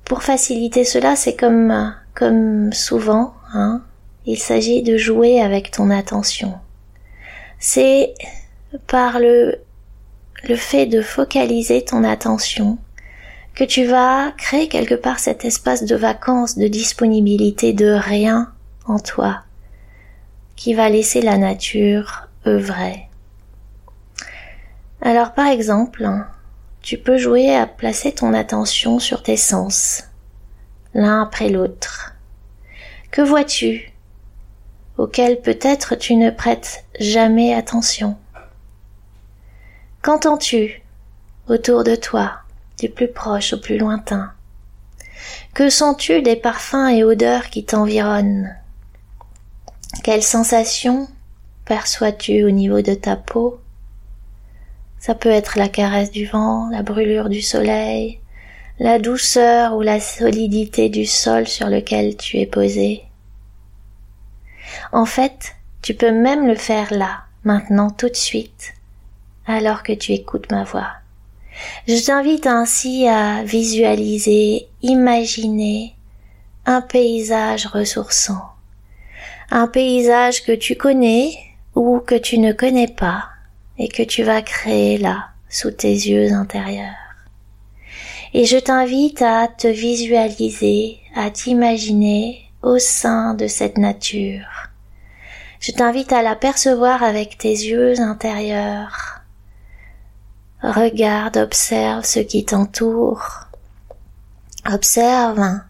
pour 0.05 0.23
faciliter 0.23 0.85
cela, 0.85 1.17
c'est 1.17 1.37
comme, 1.37 1.95
comme 2.15 2.73
souvent, 2.73 3.35
hein, 3.53 3.83
il 4.27 4.39
s'agit 4.39 4.83
de 4.83 4.97
jouer 4.97 5.41
avec 5.41 5.71
ton 5.71 5.91
attention. 5.91 6.55
C'est 7.59 8.15
par 8.87 9.19
le 9.19 9.61
le 10.49 10.57
fait 10.57 10.87
de 10.87 11.03
focaliser 11.03 11.85
ton 11.85 12.05
attention, 12.05 12.79
que 13.55 13.65
tu 13.65 13.85
vas 13.85 14.33
créer 14.33 14.69
quelque 14.69 14.95
part 14.95 15.19
cet 15.19 15.45
espace 15.45 15.85
de 15.85 15.97
vacances, 15.97 16.57
de 16.57 16.69
disponibilité, 16.69 17.73
de 17.73 17.91
rien 17.91 18.53
en 18.87 18.99
toi, 18.99 19.43
qui 20.57 20.75
va 20.75 20.89
laisser 20.89 21.21
la 21.21 21.37
nature 21.37 22.29
œuvrer. 22.47 23.09
Alors 25.03 25.33
par 25.33 25.49
exemple, 25.49 26.09
tu 26.83 26.99
peux 26.99 27.19
jouer 27.19 27.55
à 27.55 27.67
placer 27.67 28.13
ton 28.13 28.33
attention 28.33 28.99
sur 28.99 29.23
tes 29.23 29.37
sens, 29.37 30.05
l'un 30.95 31.23
après 31.23 31.49
l'autre. 31.49 32.15
Que 33.11 33.23
vois-tu? 33.23 33.93
Auquel 34.97 35.41
peut-être 35.41 35.95
tu 35.95 36.17
ne 36.17 36.31
prêtes 36.31 36.85
jamais 36.99 37.55
attention. 37.55 38.17
Qu'entends-tu 40.03 40.83
autour 41.49 41.85
de 41.85 41.95
toi, 41.95 42.41
du 42.79 42.89
plus 42.89 43.09
proche 43.09 43.53
au 43.53 43.61
plus 43.61 43.77
lointain? 43.77 44.33
Que 45.53 45.69
sens-tu 45.69 46.23
des 46.23 46.37
parfums 46.37 46.89
et 46.89 47.05
odeurs 47.05 47.51
qui 47.51 47.65
t'environnent? 47.65 48.57
Quelles 50.03 50.23
sensations 50.23 51.09
perçois-tu 51.67 52.45
au 52.45 52.51
niveau 52.51 52.81
de 52.81 52.95
ta 52.95 53.17
peau? 53.17 53.60
Ça 55.01 55.15
peut 55.15 55.31
être 55.31 55.59
la 55.59 55.71
caresse 55.71 56.11
du 56.11 56.27
vent, 56.27 56.69
la 56.69 56.83
brûlure 56.83 57.31
du 57.31 57.41
soleil, 57.41 58.21
la 58.79 58.99
douceur 58.99 59.75
ou 59.75 59.81
la 59.81 59.99
solidité 59.99 60.91
du 60.91 61.07
sol 61.07 61.49
sur 61.49 61.69
lequel 61.69 62.19
tu 62.19 62.37
es 62.37 62.45
posé. 62.45 63.05
En 64.93 65.07
fait, 65.07 65.57
tu 65.81 65.95
peux 65.95 66.13
même 66.13 66.47
le 66.47 66.55
faire 66.55 66.93
là, 66.93 67.23
maintenant, 67.45 67.89
tout 67.89 68.11
de 68.11 68.15
suite, 68.15 68.75
alors 69.47 69.83
que 69.83 69.95
tu 69.95 70.13
écoutes 70.13 70.53
ma 70.53 70.65
voix. 70.65 70.91
Je 71.89 72.05
t'invite 72.05 72.47
ainsi 72.47 73.09
à 73.09 73.43
visualiser, 73.43 74.69
imaginer 74.83 75.95
un 76.67 76.83
paysage 76.83 77.65
ressourçant, 77.65 78.51
un 79.51 79.67
paysage 79.67 80.45
que 80.45 80.53
tu 80.53 80.77
connais 80.77 81.39
ou 81.75 82.01
que 82.01 82.17
tu 82.17 82.37
ne 82.37 82.53
connais 82.53 82.89
pas 82.89 83.30
et 83.81 83.89
que 83.89 84.05
tu 84.05 84.23
vas 84.23 84.43
créer 84.43 84.99
là, 84.99 85.31
sous 85.49 85.73
tes 85.73 85.93
yeux 85.93 86.33
intérieurs. 86.33 86.95
Et 88.33 88.45
je 88.45 88.59
t'invite 88.59 89.23
à 89.23 89.49
te 89.49 89.67
visualiser, 89.67 90.99
à 91.17 91.31
t'imaginer 91.31 92.43
au 92.63 92.79
sein 92.79 93.35
de 93.35 93.49
cette 93.49 93.79
nature. 93.79 94.69
Je 95.59 95.73
t'invite 95.73 96.13
à 96.13 96.23
la 96.23 96.37
percevoir 96.37 97.03
avec 97.03 97.39
tes 97.39 97.49
yeux 97.49 97.99
intérieurs, 98.01 99.21
Regarde, 100.63 101.39
observe 101.39 102.05
ce 102.05 102.21
qui 102.21 102.45
t'entoure. 102.45 103.47
Observe 104.71 105.61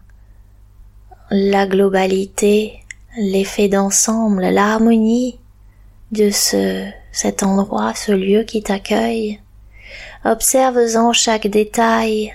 la 1.29 1.65
globalité, 1.65 2.83
l'effet 3.17 3.69
d'ensemble, 3.69 4.41
l'harmonie 4.49 5.39
de 6.11 6.29
ce, 6.29 6.91
cet 7.11 7.43
endroit, 7.43 7.93
ce 7.93 8.11
lieu 8.11 8.43
qui 8.43 8.63
t'accueille. 8.63 9.41
Observe-en 10.23 11.13
chaque 11.13 11.47
détail, 11.47 12.33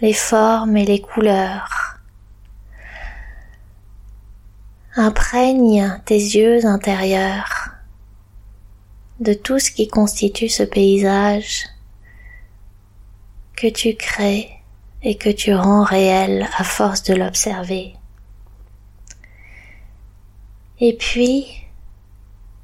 les 0.00 0.12
formes 0.12 0.76
et 0.76 0.84
les 0.84 1.00
couleurs. 1.00 1.98
Imprègne 4.94 6.00
tes 6.06 6.14
yeux 6.14 6.64
intérieurs 6.64 7.70
de 9.20 9.34
tout 9.34 9.58
ce 9.58 9.70
qui 9.70 9.88
constitue 9.88 10.48
ce 10.48 10.62
paysage 10.62 11.64
que 13.56 13.68
tu 13.68 13.94
crées 13.94 14.50
et 15.02 15.16
que 15.16 15.30
tu 15.30 15.54
rends 15.54 15.84
réel 15.84 16.48
à 16.56 16.64
force 16.64 17.02
de 17.02 17.14
l'observer. 17.14 17.94
Et 20.78 20.94
puis, 20.96 21.65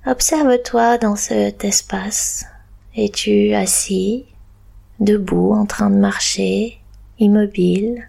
observe-toi 0.06 0.98
dans 0.98 1.16
cet 1.16 1.64
espace, 1.64 2.44
Es-tu 2.94 3.54
assis, 3.54 4.26
debout, 5.00 5.54
en 5.54 5.64
train 5.64 5.88
de 5.88 5.96
marcher, 5.96 6.78
immobile, 7.18 8.08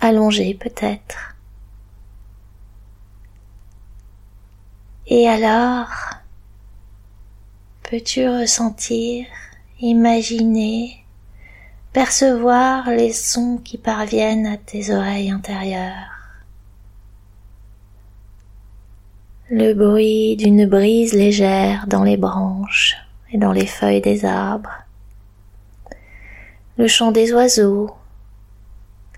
allongé 0.00 0.54
peut-être. 0.54 1.34
Et 5.06 5.28
alors, 5.28 5.88
peux-tu 7.82 8.28
ressentir, 8.28 9.26
imaginer, 9.80 11.04
percevoir 11.92 12.88
les 12.90 13.12
sons 13.12 13.60
qui 13.62 13.76
parviennent 13.76 14.46
à 14.46 14.56
tes 14.56 14.94
oreilles 14.94 15.30
intérieures? 15.30 16.13
Le 19.50 19.74
bruit 19.74 20.36
d'une 20.36 20.66
brise 20.66 21.12
légère 21.12 21.86
dans 21.86 22.02
les 22.02 22.16
branches 22.16 22.96
et 23.30 23.36
dans 23.36 23.52
les 23.52 23.66
feuilles 23.66 24.00
des 24.00 24.24
arbres, 24.24 24.72
le 26.78 26.88
chant 26.88 27.12
des 27.12 27.32
oiseaux, 27.34 27.94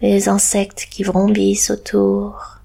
les 0.03 0.29
insectes 0.29 0.89
qui 0.91 1.05
vrombissent 1.05 1.71
autour, 1.71 2.59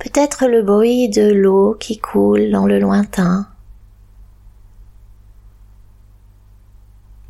peut-être 0.00 0.46
le 0.46 0.62
bruit 0.62 1.10
de 1.10 1.30
l'eau 1.30 1.76
qui 1.78 1.98
coule 1.98 2.50
dans 2.50 2.66
le 2.66 2.78
lointain. 2.78 3.46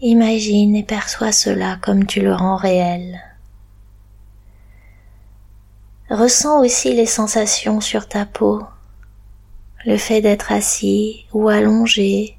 Imagine 0.00 0.76
et 0.76 0.84
perçois 0.84 1.32
cela 1.32 1.76
comme 1.82 2.06
tu 2.06 2.20
le 2.20 2.34
rends 2.34 2.56
réel. 2.56 3.20
Ressens 6.14 6.60
aussi 6.60 6.94
les 6.94 7.06
sensations 7.06 7.80
sur 7.80 8.06
ta 8.06 8.24
peau, 8.24 8.62
le 9.84 9.96
fait 9.96 10.20
d'être 10.20 10.52
assis 10.52 11.26
ou 11.32 11.48
allongé 11.48 12.38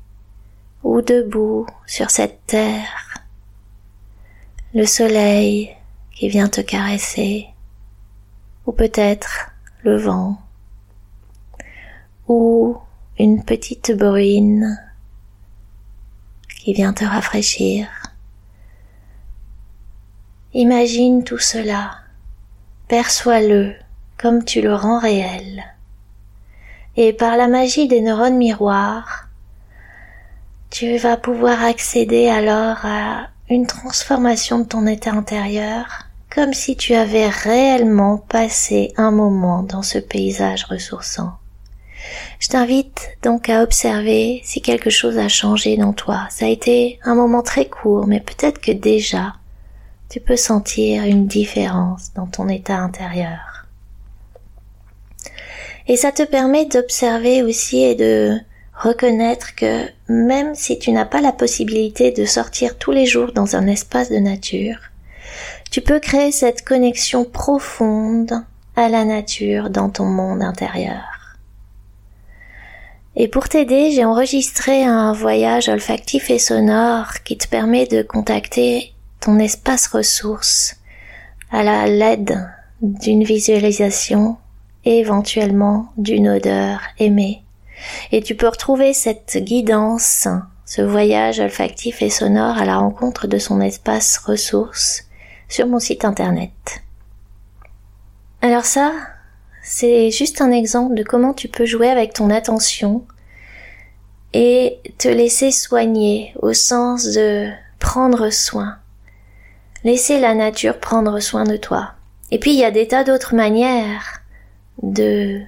ou 0.81 1.01
debout 1.01 1.67
sur 1.85 2.09
cette 2.09 2.39
terre, 2.45 3.17
le 4.73 4.85
soleil 4.85 5.75
qui 6.13 6.29
vient 6.29 6.47
te 6.47 6.61
caresser, 6.61 7.47
ou 8.65 8.71
peut-être 8.71 9.51
le 9.83 9.97
vent, 9.97 10.37
ou 12.29 12.77
une 13.19 13.43
petite 13.43 13.91
bruine 13.91 14.79
qui 16.63 16.71
vient 16.71 16.93
te 16.93 17.03
rafraîchir. 17.03 17.89
Imagine 20.53 21.25
tout 21.25 21.39
cela 21.39 22.04
perçois-le 22.87 23.73
comme 24.17 24.43
tu 24.43 24.61
le 24.61 24.73
rends 24.73 24.99
réel. 24.99 25.63
Et 26.97 27.13
par 27.13 27.35
la 27.37 27.47
magie 27.47 27.87
des 27.87 28.01
neurones 28.01 28.37
miroirs, 28.37 29.27
tu 30.69 30.97
vas 30.97 31.17
pouvoir 31.17 31.63
accéder 31.63 32.27
alors 32.27 32.85
à 32.85 33.27
une 33.49 33.67
transformation 33.67 34.59
de 34.59 34.65
ton 34.65 34.87
état 34.87 35.11
intérieur 35.11 36.05
comme 36.33 36.53
si 36.53 36.75
tu 36.75 36.93
avais 36.95 37.29
réellement 37.29 38.17
passé 38.17 38.93
un 38.97 39.11
moment 39.11 39.63
dans 39.63 39.83
ce 39.83 39.97
paysage 39.99 40.65
ressourçant. 40.65 41.31
Je 42.39 42.49
t'invite 42.49 43.09
donc 43.23 43.49
à 43.49 43.63
observer 43.63 44.41
si 44.43 44.61
quelque 44.61 44.89
chose 44.89 45.17
a 45.17 45.29
changé 45.29 45.77
dans 45.77 45.93
toi. 45.93 46.27
Ça 46.29 46.45
a 46.45 46.49
été 46.49 46.99
un 47.03 47.15
moment 47.15 47.41
très 47.41 47.67
court, 47.67 48.05
mais 48.05 48.19
peut-être 48.19 48.59
que 48.59 48.73
déjà 48.73 49.35
tu 50.15 50.21
peux 50.21 50.37
sentir 50.37 51.03
une 51.03 51.27
différence 51.27 52.13
dans 52.13 52.25
ton 52.25 52.47
état 52.47 52.77
intérieur. 52.77 53.65
Et 55.89 55.97
ça 55.97 56.13
te 56.13 56.23
permet 56.23 56.63
d'observer 56.63 57.43
aussi 57.43 57.83
et 57.83 57.95
de 57.95 58.39
reconnaître 58.73 59.55
que 59.55 59.89
même 60.07 60.55
si 60.55 60.79
tu 60.79 60.93
n'as 60.93 61.03
pas 61.03 61.19
la 61.19 61.33
possibilité 61.33 62.13
de 62.13 62.23
sortir 62.23 62.77
tous 62.77 62.91
les 62.91 63.05
jours 63.05 63.33
dans 63.33 63.57
un 63.57 63.67
espace 63.67 64.09
de 64.09 64.15
nature, 64.15 64.77
tu 65.69 65.81
peux 65.81 65.99
créer 65.99 66.31
cette 66.31 66.63
connexion 66.63 67.25
profonde 67.25 68.41
à 68.77 68.87
la 68.87 69.03
nature 69.03 69.69
dans 69.69 69.89
ton 69.89 70.05
monde 70.05 70.41
intérieur. 70.41 71.35
Et 73.17 73.27
pour 73.27 73.49
t'aider, 73.49 73.91
j'ai 73.91 74.05
enregistré 74.05 74.85
un 74.85 75.11
voyage 75.11 75.67
olfactif 75.67 76.29
et 76.29 76.39
sonore 76.39 77.15
qui 77.25 77.37
te 77.37 77.49
permet 77.49 77.85
de 77.85 78.01
contacter 78.01 78.94
ton 79.19 79.39
espace 79.39 79.87
ressource 79.87 80.77
à 81.51 81.63
la 81.63 81.87
l'aide 81.87 82.49
d'une 82.81 83.23
visualisation 83.23 84.37
et 84.83 84.99
éventuellement 84.99 85.91
d'une 85.97 86.29
odeur 86.29 86.81
aimée. 86.99 87.43
Et 88.11 88.21
tu 88.21 88.35
peux 88.35 88.47
retrouver 88.47 88.93
cette 88.93 89.37
guidance, 89.37 90.27
ce 90.65 90.81
voyage 90.81 91.39
olfactif 91.39 92.01
et 92.01 92.09
sonore 92.09 92.57
à 92.57 92.65
la 92.65 92.77
rencontre 92.77 93.27
de 93.27 93.37
son 93.37 93.61
espace 93.61 94.17
ressource 94.17 95.05
sur 95.47 95.67
mon 95.67 95.79
site 95.79 96.05
internet. 96.05 96.83
Alors 98.41 98.65
ça, 98.65 98.93
c'est 99.63 100.11
juste 100.11 100.41
un 100.41 100.51
exemple 100.51 100.95
de 100.95 101.03
comment 101.03 101.33
tu 101.33 101.47
peux 101.47 101.65
jouer 101.65 101.89
avec 101.89 102.13
ton 102.13 102.29
attention 102.29 103.05
et 104.33 104.79
te 104.97 105.07
laisser 105.07 105.51
soigner 105.51 106.33
au 106.41 106.53
sens 106.53 107.05
de 107.05 107.49
prendre 107.79 108.29
soin. 108.29 108.77
Laisser 109.85 110.19
la 110.19 110.33
nature 110.33 110.79
prendre 110.79 111.19
soin 111.19 111.43
de 111.43 111.57
toi. 111.57 111.91
Et 112.31 112.39
puis 112.39 112.51
il 112.51 112.59
y 112.59 112.65
a 112.65 112.71
des 112.71 112.87
tas 112.87 113.03
d'autres 113.03 113.35
manières 113.35 114.23
de 114.81 115.41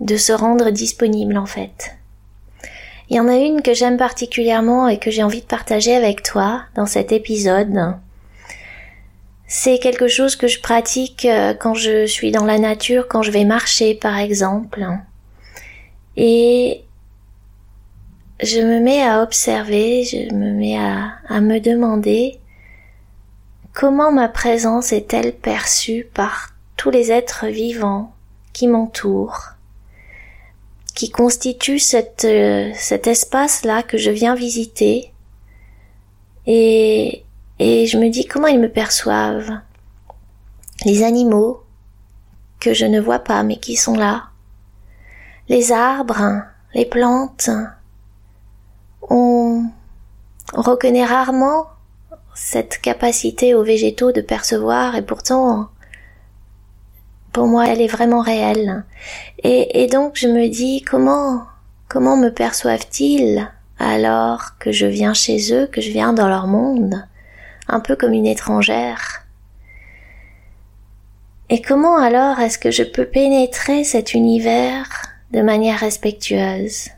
de 0.00 0.16
se 0.16 0.32
rendre 0.32 0.70
disponible 0.70 1.36
en 1.36 1.44
fait. 1.44 1.96
Il 3.10 3.16
y 3.16 3.20
en 3.20 3.26
a 3.26 3.36
une 3.36 3.62
que 3.62 3.74
j'aime 3.74 3.96
particulièrement 3.96 4.86
et 4.86 4.98
que 4.98 5.10
j'ai 5.10 5.24
envie 5.24 5.40
de 5.40 5.46
partager 5.46 5.96
avec 5.96 6.22
toi 6.22 6.62
dans 6.76 6.86
cet 6.86 7.10
épisode. 7.10 7.96
C'est 9.48 9.80
quelque 9.80 10.06
chose 10.06 10.36
que 10.36 10.46
je 10.46 10.60
pratique 10.60 11.24
euh, 11.24 11.52
quand 11.52 11.74
je 11.74 12.06
suis 12.06 12.30
dans 12.30 12.44
la 12.44 12.58
nature, 12.58 13.08
quand 13.08 13.22
je 13.22 13.32
vais 13.32 13.44
marcher 13.44 13.96
par 13.96 14.18
exemple. 14.18 14.86
Et 16.16 16.84
je 18.40 18.60
me 18.60 18.78
mets 18.78 19.02
à 19.02 19.20
observer, 19.20 20.04
je 20.04 20.32
me 20.32 20.52
mets 20.52 20.78
à, 20.78 21.14
à 21.28 21.40
me 21.40 21.58
demander 21.58 22.38
Comment 23.78 24.10
ma 24.10 24.28
présence 24.28 24.92
est-elle 24.92 25.32
perçue 25.32 26.04
par 26.12 26.48
tous 26.76 26.90
les 26.90 27.12
êtres 27.12 27.46
vivants 27.46 28.12
qui 28.52 28.66
m'entourent, 28.66 29.50
qui 30.96 31.10
constituent 31.10 31.80
euh, 32.24 32.72
cet 32.74 33.06
espace-là 33.06 33.84
que 33.84 33.96
je 33.96 34.10
viens 34.10 34.34
visiter 34.34 35.12
et, 36.46 37.24
et 37.60 37.86
je 37.86 37.98
me 37.98 38.08
dis 38.08 38.26
comment 38.26 38.48
ils 38.48 38.58
me 38.58 38.68
perçoivent? 38.68 39.60
Les 40.84 41.04
animaux 41.04 41.62
que 42.58 42.74
je 42.74 42.84
ne 42.84 43.00
vois 43.00 43.20
pas 43.20 43.44
mais 43.44 43.58
qui 43.58 43.76
sont 43.76 43.94
là. 43.94 44.30
Les 45.48 45.70
arbres, 45.70 46.42
les 46.74 46.84
plantes. 46.84 47.48
On 49.08 49.70
reconnaît 50.52 51.06
rarement 51.06 51.68
cette 52.40 52.78
capacité 52.78 53.52
aux 53.54 53.64
végétaux 53.64 54.12
de 54.12 54.20
percevoir 54.20 54.94
et 54.94 55.02
pourtant 55.02 55.68
pour 57.32 57.48
moi 57.48 57.66
elle 57.66 57.80
est 57.80 57.88
vraiment 57.88 58.20
réelle. 58.20 58.84
Et, 59.42 59.82
et 59.82 59.88
donc 59.88 60.12
je 60.14 60.28
me 60.28 60.48
dis 60.48 60.82
comment 60.82 61.42
comment 61.88 62.16
me 62.16 62.30
perçoivent-ils 62.30 63.50
alors 63.80 64.56
que 64.60 64.70
je 64.70 64.86
viens 64.86 65.14
chez 65.14 65.52
eux 65.52 65.66
que 65.66 65.80
je 65.80 65.90
viens 65.90 66.12
dans 66.12 66.28
leur 66.28 66.46
monde 66.46 67.04
un 67.66 67.80
peu 67.80 67.96
comme 67.96 68.12
une 68.12 68.26
étrangère? 68.26 69.26
Et 71.50 71.60
comment 71.60 71.98
alors 71.98 72.38
est-ce 72.38 72.58
que 72.58 72.70
je 72.70 72.84
peux 72.84 73.06
pénétrer 73.06 73.82
cet 73.82 74.14
univers 74.14 74.88
de 75.32 75.42
manière 75.42 75.80
respectueuse 75.80 76.88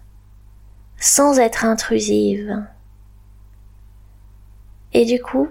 sans 0.99 1.39
être 1.39 1.65
intrusive? 1.65 2.63
Et 4.93 5.05
du 5.05 5.21
coup, 5.21 5.49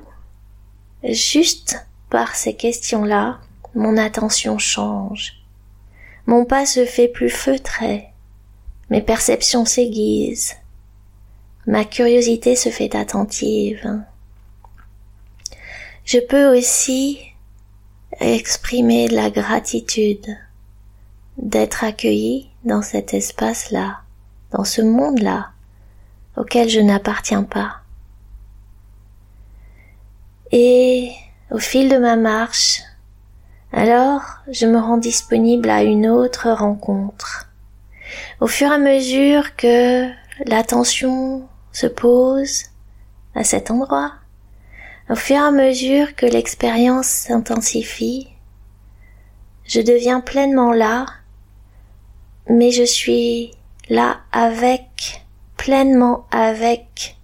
juste 1.04 1.86
par 2.10 2.36
ces 2.36 2.56
questions-là, 2.56 3.40
mon 3.76 3.98
attention 3.98 4.58
change. 4.58 5.34
Mon 6.26 6.46
pas 6.46 6.66
se 6.66 6.86
fait 6.86 7.08
plus 7.08 7.30
feutré. 7.30 8.08
Mes 8.90 9.02
perceptions 9.02 9.66
s'aiguisent. 9.66 10.56
Ma 11.68 11.86
curiosité 11.86 12.56
se 12.56 12.70
fait 12.70 12.96
attentive. 12.96 14.04
Je 16.04 16.20
peux 16.20 16.58
aussi 16.58 17.20
exprimer 18.20 19.08
la 19.08 19.30
gratitude 19.30 20.26
d'être 21.38 21.84
accueilli 21.84 22.50
dans 22.64 22.82
cet 22.82 23.14
espace-là, 23.14 24.02
dans 24.52 24.64
ce 24.64 24.82
monde-là, 24.82 25.52
auquel 26.36 26.70
je 26.70 26.80
n'appartiens 26.80 27.44
pas. 27.44 27.79
Et 30.52 31.12
au 31.52 31.60
fil 31.60 31.90
de 31.90 31.98
ma 31.98 32.16
marche, 32.16 32.82
alors 33.72 34.22
je 34.52 34.66
me 34.66 34.80
rends 34.80 34.98
disponible 34.98 35.70
à 35.70 35.84
une 35.84 36.08
autre 36.08 36.50
rencontre. 36.50 37.50
Au 38.40 38.48
fur 38.48 38.72
et 38.72 38.76
à 38.76 38.78
mesure 38.80 39.56
que 39.56 40.10
l'attention 40.46 41.48
se 41.72 41.86
pose 41.86 42.64
à 43.36 43.44
cet 43.44 43.70
endroit, 43.70 44.14
au 45.10 45.16
fur 45.16 45.36
et 45.36 45.40
à 45.40 45.52
mesure 45.52 46.16
que 46.16 46.26
l'expérience 46.26 47.08
s'intensifie, 47.08 48.30
je 49.66 49.82
deviens 49.82 50.20
pleinement 50.20 50.74
là, 50.74 51.06
mais 52.48 52.72
je 52.72 52.84
suis 52.84 53.52
là 53.88 54.22
avec, 54.32 55.24
pleinement 55.58 56.26
avec 56.32 57.18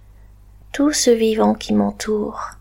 tout 0.72 0.92
ce 0.92 1.10
vivant 1.10 1.54
qui 1.54 1.74
m'entoure. 1.74 2.55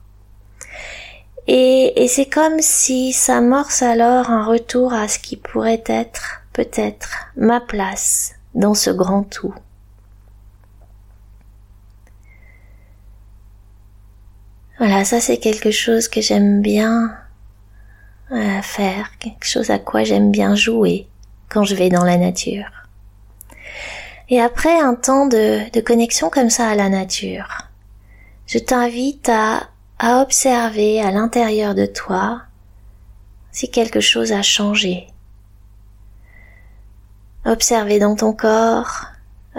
Et, 1.47 2.07
c'est 2.07 2.25
comme 2.25 2.59
si 2.59 3.13
s'amorce 3.13 3.81
alors 3.81 4.29
un 4.31 4.45
retour 4.45 4.93
à 4.93 5.07
ce 5.07 5.19
qui 5.19 5.37
pourrait 5.37 5.83
être, 5.85 6.41
peut-être, 6.53 7.27
ma 7.35 7.61
place 7.61 8.35
dans 8.55 8.73
ce 8.73 8.89
grand 8.89 9.23
tout. 9.23 9.53
Voilà, 14.77 15.05
ça 15.05 15.21
c'est 15.21 15.37
quelque 15.37 15.71
chose 15.71 16.07
que 16.07 16.19
j'aime 16.19 16.61
bien 16.61 17.15
euh, 18.31 18.61
faire, 18.61 19.11
quelque 19.19 19.45
chose 19.45 19.69
à 19.69 19.79
quoi 19.79 20.03
j'aime 20.03 20.31
bien 20.31 20.55
jouer 20.55 21.07
quand 21.47 21.63
je 21.63 21.75
vais 21.75 21.89
dans 21.89 22.03
la 22.03 22.17
nature. 22.17 22.69
Et 24.27 24.41
après 24.41 24.77
un 24.77 24.95
temps 24.95 25.27
de, 25.27 25.69
de 25.71 25.81
connexion 25.81 26.29
comme 26.29 26.49
ça 26.49 26.67
à 26.67 26.75
la 26.75 26.89
nature, 26.89 27.69
je 28.47 28.57
t'invite 28.57 29.29
à, 29.29 29.69
à 30.05 30.21
observer 30.21 31.01
à 31.01 31.09
l'intérieur 31.09 31.73
de 31.73 31.87
toi 31.87 32.43
si 33.51 33.71
quelque 33.71 34.01
chose 34.01 34.33
a 34.33 34.43
changé. 34.43 35.07
Observer 37.43 37.97
dans 37.97 38.15
ton 38.15 38.31
corps, 38.31 39.05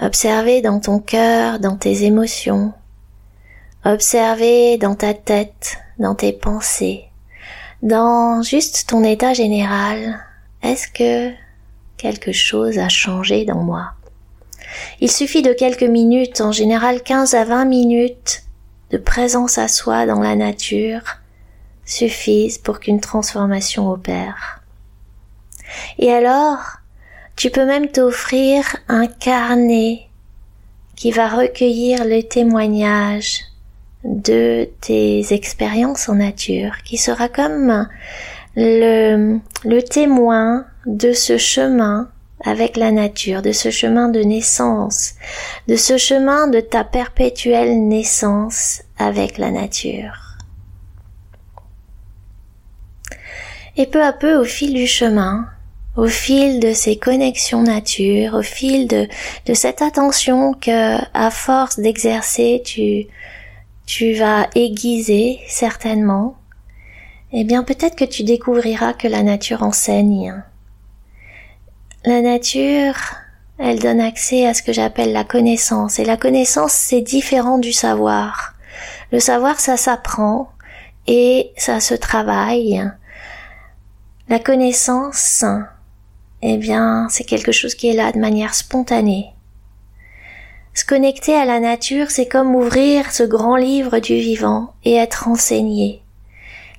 observer 0.01 0.61
dans 0.61 0.79
ton 0.79 0.99
cœur, 0.99 1.59
dans 1.59 1.75
tes 1.75 2.05
émotions, 2.05 2.73
Observer 3.83 4.77
dans 4.77 4.95
ta 4.95 5.13
tête, 5.13 5.79
dans 5.99 6.15
tes 6.15 6.31
pensées, 6.31 7.05
dans 7.81 8.41
juste 8.41 8.87
ton 8.87 9.03
état 9.03 9.33
général, 9.33 10.17
est-ce 10.63 10.87
que 10.87 11.33
quelque 11.97 12.31
chose 12.31 12.77
a 12.79 12.87
changé 12.87 13.43
dans 13.43 13.63
moi? 13.63 13.91
Il 15.01 15.11
suffit 15.11 15.41
de 15.41 15.51
quelques 15.51 15.83
minutes, 15.83 16.39
en 16.39 16.53
général 16.53 17.03
15 17.03 17.33
à 17.35 17.43
20 17.43 17.65
minutes, 17.65 18.46
de 18.91 18.97
présence 18.97 19.57
à 19.57 19.67
soi 19.67 20.05
dans 20.05 20.21
la 20.21 20.35
nature 20.35 21.17
suffisent 21.85 22.57
pour 22.57 22.79
qu'une 22.79 22.99
transformation 22.99 23.89
opère. 23.89 24.61
Et 25.97 26.11
alors, 26.11 26.59
tu 27.35 27.49
peux 27.49 27.65
même 27.65 27.89
t'offrir 27.89 28.65
un 28.87 29.07
carnet 29.07 30.07
qui 30.95 31.11
va 31.11 31.29
recueillir 31.29 32.05
le 32.05 32.21
témoignage 32.21 33.41
de 34.03 34.69
tes 34.81 35.33
expériences 35.33 36.09
en 36.09 36.15
nature, 36.15 36.77
qui 36.83 36.97
sera 36.97 37.29
comme 37.29 37.87
le, 38.55 39.39
le 39.63 39.81
témoin 39.81 40.65
de 40.85 41.13
ce 41.13 41.37
chemin 41.37 42.09
avec 42.43 42.77
la 42.77 42.91
nature, 42.91 43.41
de 43.41 43.51
ce 43.51 43.71
chemin 43.71 44.09
de 44.09 44.21
naissance, 44.21 45.15
de 45.67 45.75
ce 45.75 45.97
chemin 45.97 46.47
de 46.47 46.59
ta 46.59 46.83
perpétuelle 46.83 47.87
naissance 47.87 48.83
avec 48.97 49.37
la 49.37 49.51
nature. 49.51 50.37
Et 53.75 53.85
peu 53.85 54.03
à 54.03 54.13
peu, 54.13 54.35
au 54.35 54.43
fil 54.43 54.73
du 54.73 54.87
chemin, 54.87 55.47
au 55.95 56.07
fil 56.07 56.59
de 56.59 56.73
ces 56.73 56.97
connexions 56.97 57.63
nature, 57.63 58.35
au 58.35 58.41
fil 58.43 58.87
de, 58.87 59.07
de 59.45 59.53
cette 59.53 59.81
attention 59.81 60.53
que, 60.53 60.97
à 61.13 61.31
force 61.31 61.79
d'exercer, 61.79 62.61
tu, 62.63 63.07
tu 63.85 64.13
vas 64.13 64.47
aiguiser 64.53 65.39
certainement, 65.47 66.35
eh 67.33 67.43
bien 67.43 67.63
peut-être 67.63 67.95
que 67.95 68.05
tu 68.05 68.23
découvriras 68.23 68.93
que 68.93 69.07
la 69.07 69.23
nature 69.23 69.63
enseigne. 69.63 70.43
La 72.05 72.21
nature, 72.21 72.95
elle 73.57 73.79
donne 73.79 73.99
accès 73.99 74.45
à 74.45 74.53
ce 74.53 74.61
que 74.61 74.71
j'appelle 74.71 75.11
la 75.11 75.23
connaissance, 75.23 75.97
et 75.99 76.05
la 76.05 76.15
connaissance 76.15 76.71
c'est 76.71 77.01
différent 77.01 77.57
du 77.57 77.73
savoir. 77.73 78.53
Le 79.11 79.19
savoir 79.19 79.59
ça 79.59 79.77
s'apprend 79.77 80.51
et 81.07 81.51
ça 81.57 81.79
se 81.79 81.95
travaille. 81.95 82.87
La 84.29 84.39
connaissance, 84.39 85.43
eh 86.41 86.57
bien 86.57 87.07
c'est 87.09 87.23
quelque 87.23 87.51
chose 87.51 87.73
qui 87.73 87.89
est 87.89 87.95
là 87.95 88.11
de 88.11 88.19
manière 88.19 88.53
spontanée. 88.53 89.33
Se 90.75 90.85
connecter 90.85 91.35
à 91.35 91.45
la 91.45 91.59
nature, 91.59 92.11
c'est 92.11 92.27
comme 92.27 92.55
ouvrir 92.55 93.11
ce 93.11 93.23
grand 93.23 93.55
livre 93.55 93.97
du 93.97 94.15
vivant 94.17 94.73
et 94.85 94.93
être 94.93 95.27
enseigné. 95.27 96.03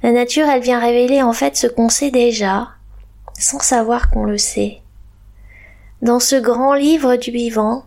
La 0.04 0.12
nature, 0.12 0.48
elle 0.48 0.62
vient 0.62 0.78
révéler 0.78 1.22
en 1.22 1.32
fait 1.32 1.56
ce 1.56 1.66
qu'on 1.66 1.88
sait 1.88 2.12
déjà, 2.12 2.68
sans 3.36 3.58
savoir 3.58 4.10
qu'on 4.10 4.24
le 4.24 4.38
sait. 4.38 4.80
Dans 6.00 6.20
ce 6.20 6.36
grand 6.36 6.74
livre 6.74 7.16
du 7.16 7.32
vivant, 7.32 7.84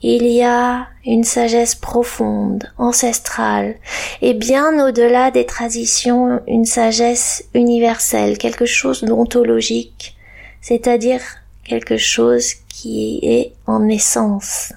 il 0.00 0.26
y 0.26 0.44
a 0.44 0.86
une 1.04 1.24
sagesse 1.24 1.74
profonde, 1.74 2.72
ancestrale, 2.78 3.76
et 4.20 4.32
bien 4.32 4.84
au-delà 4.84 5.32
des 5.32 5.44
traditions, 5.44 6.40
une 6.46 6.64
sagesse 6.64 7.44
universelle, 7.54 8.38
quelque 8.38 8.64
chose 8.64 9.02
d'ontologique, 9.02 10.16
c'est-à-dire 10.60 11.20
quelque 11.64 11.96
chose 11.96 12.54
qui 12.68 13.18
est 13.22 13.52
en 13.66 13.88
essence. 13.88 14.72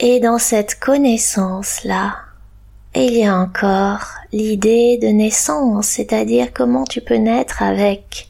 Et 0.00 0.18
dans 0.18 0.38
cette 0.38 0.78
connaissance-là, 0.80 2.16
il 2.96 3.16
y 3.16 3.26
a 3.26 3.36
encore 3.36 4.08
l'idée 4.32 4.98
de 5.00 5.08
naissance, 5.08 5.86
c'est-à-dire 5.86 6.52
comment 6.52 6.84
tu 6.84 7.00
peux 7.00 7.14
naître 7.14 7.62
avec 7.62 8.28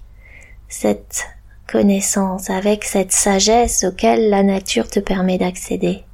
cette 0.69 1.27
connaissance, 1.67 2.51
avec 2.51 2.85
cette 2.85 3.13
sagesse 3.13 3.85
auquel 3.85 4.31
la 4.31 4.43
nature 4.43 4.89
te 4.89 5.01
permet 5.01 5.39
d'accéder. 5.39 6.05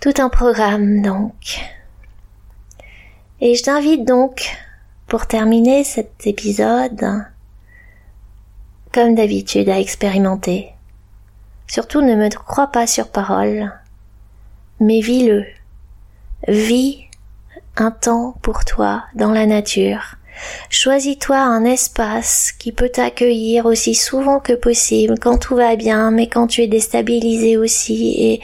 Tout 0.00 0.14
un 0.18 0.28
programme 0.30 1.02
donc. 1.02 1.60
Et 3.40 3.54
je 3.54 3.62
t'invite 3.62 4.06
donc, 4.06 4.56
pour 5.06 5.26
terminer 5.26 5.84
cet 5.84 6.26
épisode, 6.26 7.24
comme 8.92 9.14
d'habitude, 9.14 9.68
à 9.68 9.78
expérimenter 9.78 10.74
Surtout 11.70 12.00
ne 12.00 12.16
me 12.16 12.28
crois 12.30 12.66
pas 12.66 12.88
sur 12.88 13.06
parole, 13.12 13.72
mais 14.80 15.00
vis-le. 15.00 15.46
Vis 16.48 17.04
un 17.76 17.92
temps 17.92 18.34
pour 18.42 18.64
toi 18.64 19.04
dans 19.14 19.30
la 19.30 19.46
nature. 19.46 20.16
Choisis-toi 20.68 21.36
un 21.36 21.64
espace 21.64 22.52
qui 22.52 22.72
peut 22.72 22.88
t'accueillir 22.88 23.66
aussi 23.66 23.94
souvent 23.94 24.40
que 24.40 24.52
possible 24.52 25.18
quand 25.18 25.38
tout 25.38 25.56
va 25.56 25.76
bien, 25.76 26.10
mais 26.10 26.28
quand 26.28 26.46
tu 26.46 26.62
es 26.62 26.66
déstabilisé 26.66 27.56
aussi 27.56 28.14
et, 28.18 28.40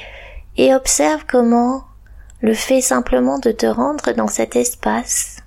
et 0.57 0.75
observe 0.75 1.25
comment 1.29 1.85
le 2.41 2.55
fait 2.55 2.81
simplement 2.81 3.39
de 3.39 3.51
te 3.51 3.67
rendre 3.67 4.13
dans 4.13 4.29
cet 4.29 4.57
espace 4.57 5.39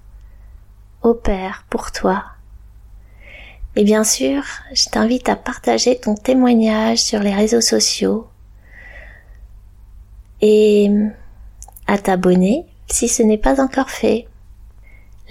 opère 1.02 1.66
pour 1.70 1.92
toi. 1.92 2.24
Et 3.76 3.84
bien 3.84 4.04
sûr, 4.04 4.44
je 4.74 4.90
t'invite 4.90 5.30
à 5.30 5.36
partager 5.36 6.00
ton 6.00 6.16
témoignage 6.16 6.98
sur 6.98 7.20
les 7.20 7.34
réseaux 7.34 7.62
sociaux 7.62 8.28
et 10.42 10.90
à 11.88 11.98
t'abonner 11.98 12.66
si 12.88 13.08
ce 13.08 13.24
n'est 13.24 13.38
pas 13.38 13.62
encore 13.62 13.90
fait. 13.90 14.28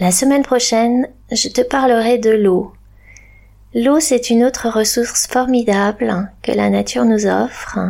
La 0.00 0.12
semaine 0.12 0.44
prochaine, 0.44 1.08
je 1.32 1.48
te 1.48 1.60
parlerai 1.60 2.18
de 2.18 2.30
l'eau. 2.30 2.72
L'eau, 3.74 3.98
c'est 3.98 4.30
une 4.30 4.44
autre 4.44 4.68
ressource 4.68 5.26
formidable 5.26 6.30
que 6.40 6.52
la 6.52 6.70
nature 6.70 7.04
nous 7.04 7.26
offre 7.26 7.80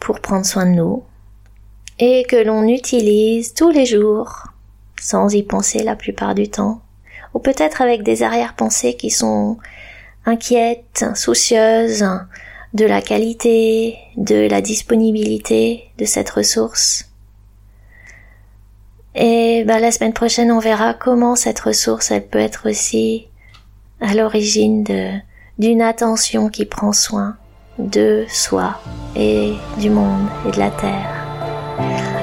pour 0.00 0.20
prendre 0.20 0.46
soin 0.46 0.64
de 0.64 0.70
nous 0.70 1.02
et 1.98 2.24
que 2.24 2.42
l'on 2.42 2.66
utilise 2.66 3.52
tous 3.52 3.68
les 3.68 3.84
jours 3.84 4.44
sans 4.98 5.34
y 5.34 5.42
penser 5.42 5.82
la 5.82 5.94
plupart 5.94 6.34
du 6.34 6.48
temps 6.48 6.80
ou 7.34 7.38
peut-être 7.38 7.82
avec 7.82 8.02
des 8.02 8.22
arrière-pensées 8.22 8.94
qui 8.94 9.10
sont 9.10 9.58
inquiètes, 10.24 11.04
soucieuses 11.14 12.06
de 12.72 12.86
la 12.86 13.02
qualité, 13.02 13.98
de 14.16 14.48
la 14.48 14.62
disponibilité 14.62 15.90
de 15.98 16.06
cette 16.06 16.30
ressource. 16.30 17.10
Bah, 19.64 19.80
la 19.80 19.92
semaine 19.92 20.12
prochaine, 20.12 20.50
on 20.50 20.58
verra 20.58 20.94
comment 20.94 21.36
cette 21.36 21.60
ressource, 21.60 22.10
elle 22.10 22.26
peut 22.26 22.38
être 22.38 22.68
aussi 22.68 23.28
à 24.00 24.14
l'origine 24.14 24.84
d'une 25.58 25.82
attention 25.82 26.48
qui 26.48 26.64
prend 26.64 26.92
soin 26.92 27.36
de 27.78 28.24
soi 28.28 28.80
et 29.16 29.54
du 29.78 29.90
monde 29.90 30.26
et 30.46 30.50
de 30.50 30.58
la 30.58 30.70
terre. 30.70 31.26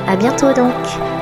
À 0.08 0.16
bientôt 0.16 0.54
donc! 0.54 1.19